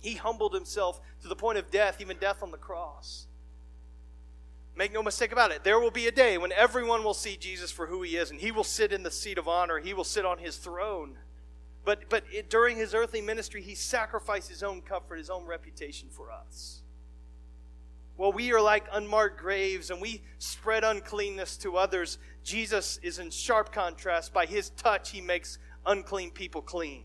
[0.00, 3.26] He humbled himself to the point of death, even death on the cross.
[4.76, 5.64] Make no mistake about it.
[5.64, 8.40] There will be a day when everyone will see Jesus for who he is, and
[8.40, 9.78] he will sit in the seat of honor.
[9.78, 11.18] He will sit on his throne.
[11.84, 16.08] But, but it, during his earthly ministry, he sacrificed his own comfort, his own reputation
[16.10, 16.79] for us.
[18.20, 23.30] While we are like unmarked graves and we spread uncleanness to others, Jesus is in
[23.30, 24.34] sharp contrast.
[24.34, 25.56] By his touch, he makes
[25.86, 27.04] unclean people clean.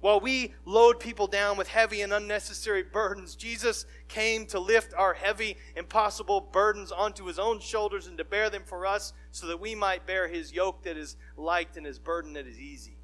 [0.00, 5.14] While we load people down with heavy and unnecessary burdens, Jesus came to lift our
[5.14, 9.60] heavy, impossible burdens onto his own shoulders and to bear them for us so that
[9.60, 12.97] we might bear his yoke that is light and his burden that is easy.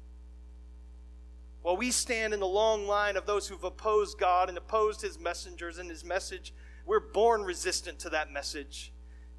[1.65, 5.19] While we stand in the long line of those who've opposed God and opposed his
[5.19, 6.53] messengers and his message,
[6.85, 8.93] we're born resistant to that message.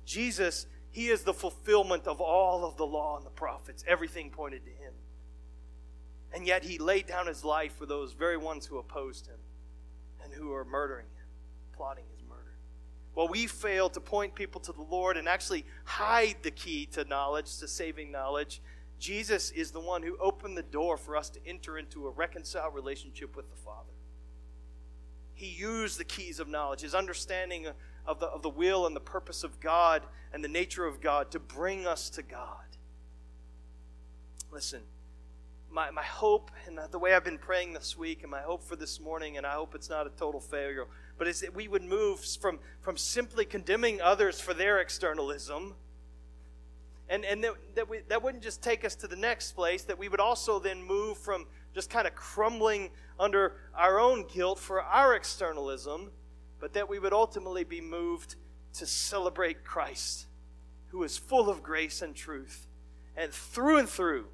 [0.05, 3.85] Jesus, he is the fulfillment of all of the law and the prophets.
[3.87, 4.93] Everything pointed to him.
[6.35, 9.39] And yet he laid down his life for those very ones who opposed him
[10.21, 11.27] and who are murdering him,
[11.77, 12.57] plotting his murder.
[13.15, 17.05] While we fail to point people to the Lord and actually hide the key to
[17.05, 18.61] knowledge, to saving knowledge,
[18.99, 22.75] Jesus is the one who opened the door for us to enter into a reconciled
[22.75, 23.93] relationship with the Father.
[25.35, 27.67] He used the keys of knowledge, his understanding
[28.07, 31.31] of the, of the will and the purpose of God and the nature of God
[31.33, 32.65] to bring us to God.
[34.51, 34.81] Listen,
[35.71, 38.77] my, my hope and the way I've been praying this week and my hope for
[38.77, 40.87] this morning, and I hope it's not a total failure,
[41.19, 45.75] but is that we would move from, from simply condemning others for their externalism.
[47.09, 49.99] And, and that, that, we, that wouldn't just take us to the next place, that
[49.99, 54.83] we would also then move from just kind of crumbling under our own guilt for
[54.83, 56.11] our externalism,
[56.59, 58.37] but that we would ultimately be moved
[58.75, 60.27] to celebrate Christ,
[60.89, 62.67] who is full of grace and truth.
[63.17, 64.27] And through and through,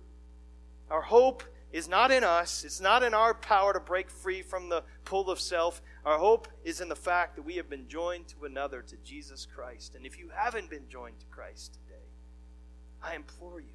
[0.90, 4.68] our hope is not in us, it's not in our power to break free from
[4.68, 5.80] the pull of self.
[6.04, 9.46] Our hope is in the fact that we have been joined to another, to Jesus
[9.46, 9.94] Christ.
[9.94, 11.91] And if you haven't been joined to Christ today,
[13.02, 13.74] I implore you.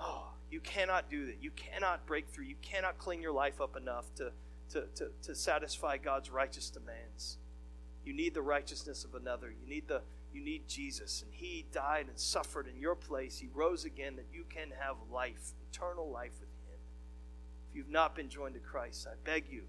[0.00, 1.36] Oh, you cannot do that.
[1.42, 2.44] You cannot break through.
[2.44, 4.32] You cannot clean your life up enough to,
[4.70, 7.38] to, to, to satisfy God's righteous demands.
[8.04, 9.48] You need the righteousness of another.
[9.50, 10.02] You need the
[10.32, 11.22] you need Jesus.
[11.22, 13.38] And He died and suffered in your place.
[13.38, 16.78] He rose again that you can have life, eternal life with Him.
[17.68, 19.62] If you've not been joined to Christ, I beg you,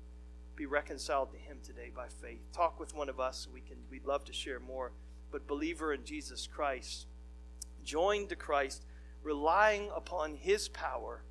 [0.55, 2.41] be reconciled to Him today by faith.
[2.53, 3.47] Talk with one of us.
[3.51, 4.91] We can, we'd love to share more.
[5.31, 7.07] But believer in Jesus Christ,
[7.83, 8.85] joined to Christ,
[9.23, 11.23] relying upon His power,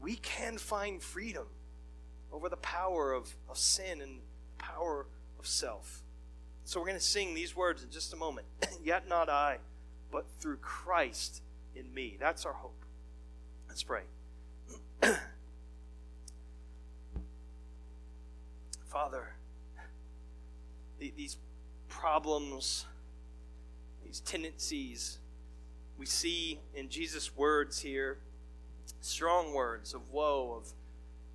[0.00, 1.46] we can find freedom
[2.32, 4.22] over the power of, of sin and the
[4.58, 5.06] power
[5.38, 6.02] of self.
[6.64, 8.46] So we're going to sing these words in just a moment.
[8.82, 9.58] Yet not I,
[10.10, 11.42] but through Christ
[11.74, 12.16] in me.
[12.18, 12.84] That's our hope.
[13.68, 14.02] Let's pray.
[18.88, 19.34] Father,
[20.98, 21.38] these
[21.88, 22.86] problems,
[24.04, 25.18] these tendencies,
[25.98, 28.18] we see in Jesus' words here
[29.00, 30.72] strong words of woe, of,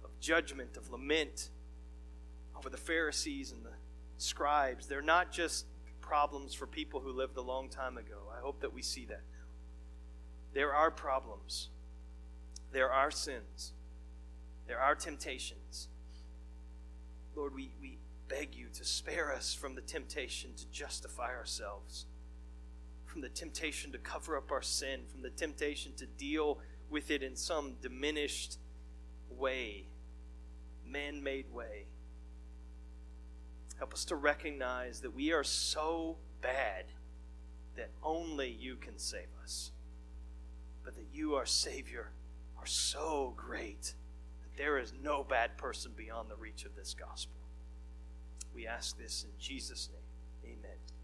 [0.04, 1.50] of judgment, of lament
[2.58, 3.74] over the Pharisees and the
[4.18, 4.88] scribes.
[4.88, 5.66] They're not just
[6.02, 8.32] problems for people who lived a long time ago.
[8.36, 9.22] I hope that we see that.
[10.54, 11.70] There are problems,
[12.72, 13.74] there are sins,
[14.66, 15.90] there are temptations.
[17.36, 22.06] Lord, we, we, beg you to spare us from the temptation to justify ourselves,
[23.08, 27.24] from the temptation to cover up our sin, from the temptation to deal with it
[27.24, 28.58] in some diminished
[29.30, 29.88] way,
[30.86, 31.86] man made way.
[33.78, 36.86] Help us to recognize that we are so bad
[37.76, 39.72] that only you can save us,
[40.84, 42.12] but that you, our Savior,
[42.60, 43.94] are so great
[44.42, 47.38] that there is no bad person beyond the reach of this gospel.
[48.54, 49.97] We ask this in Jesus' name.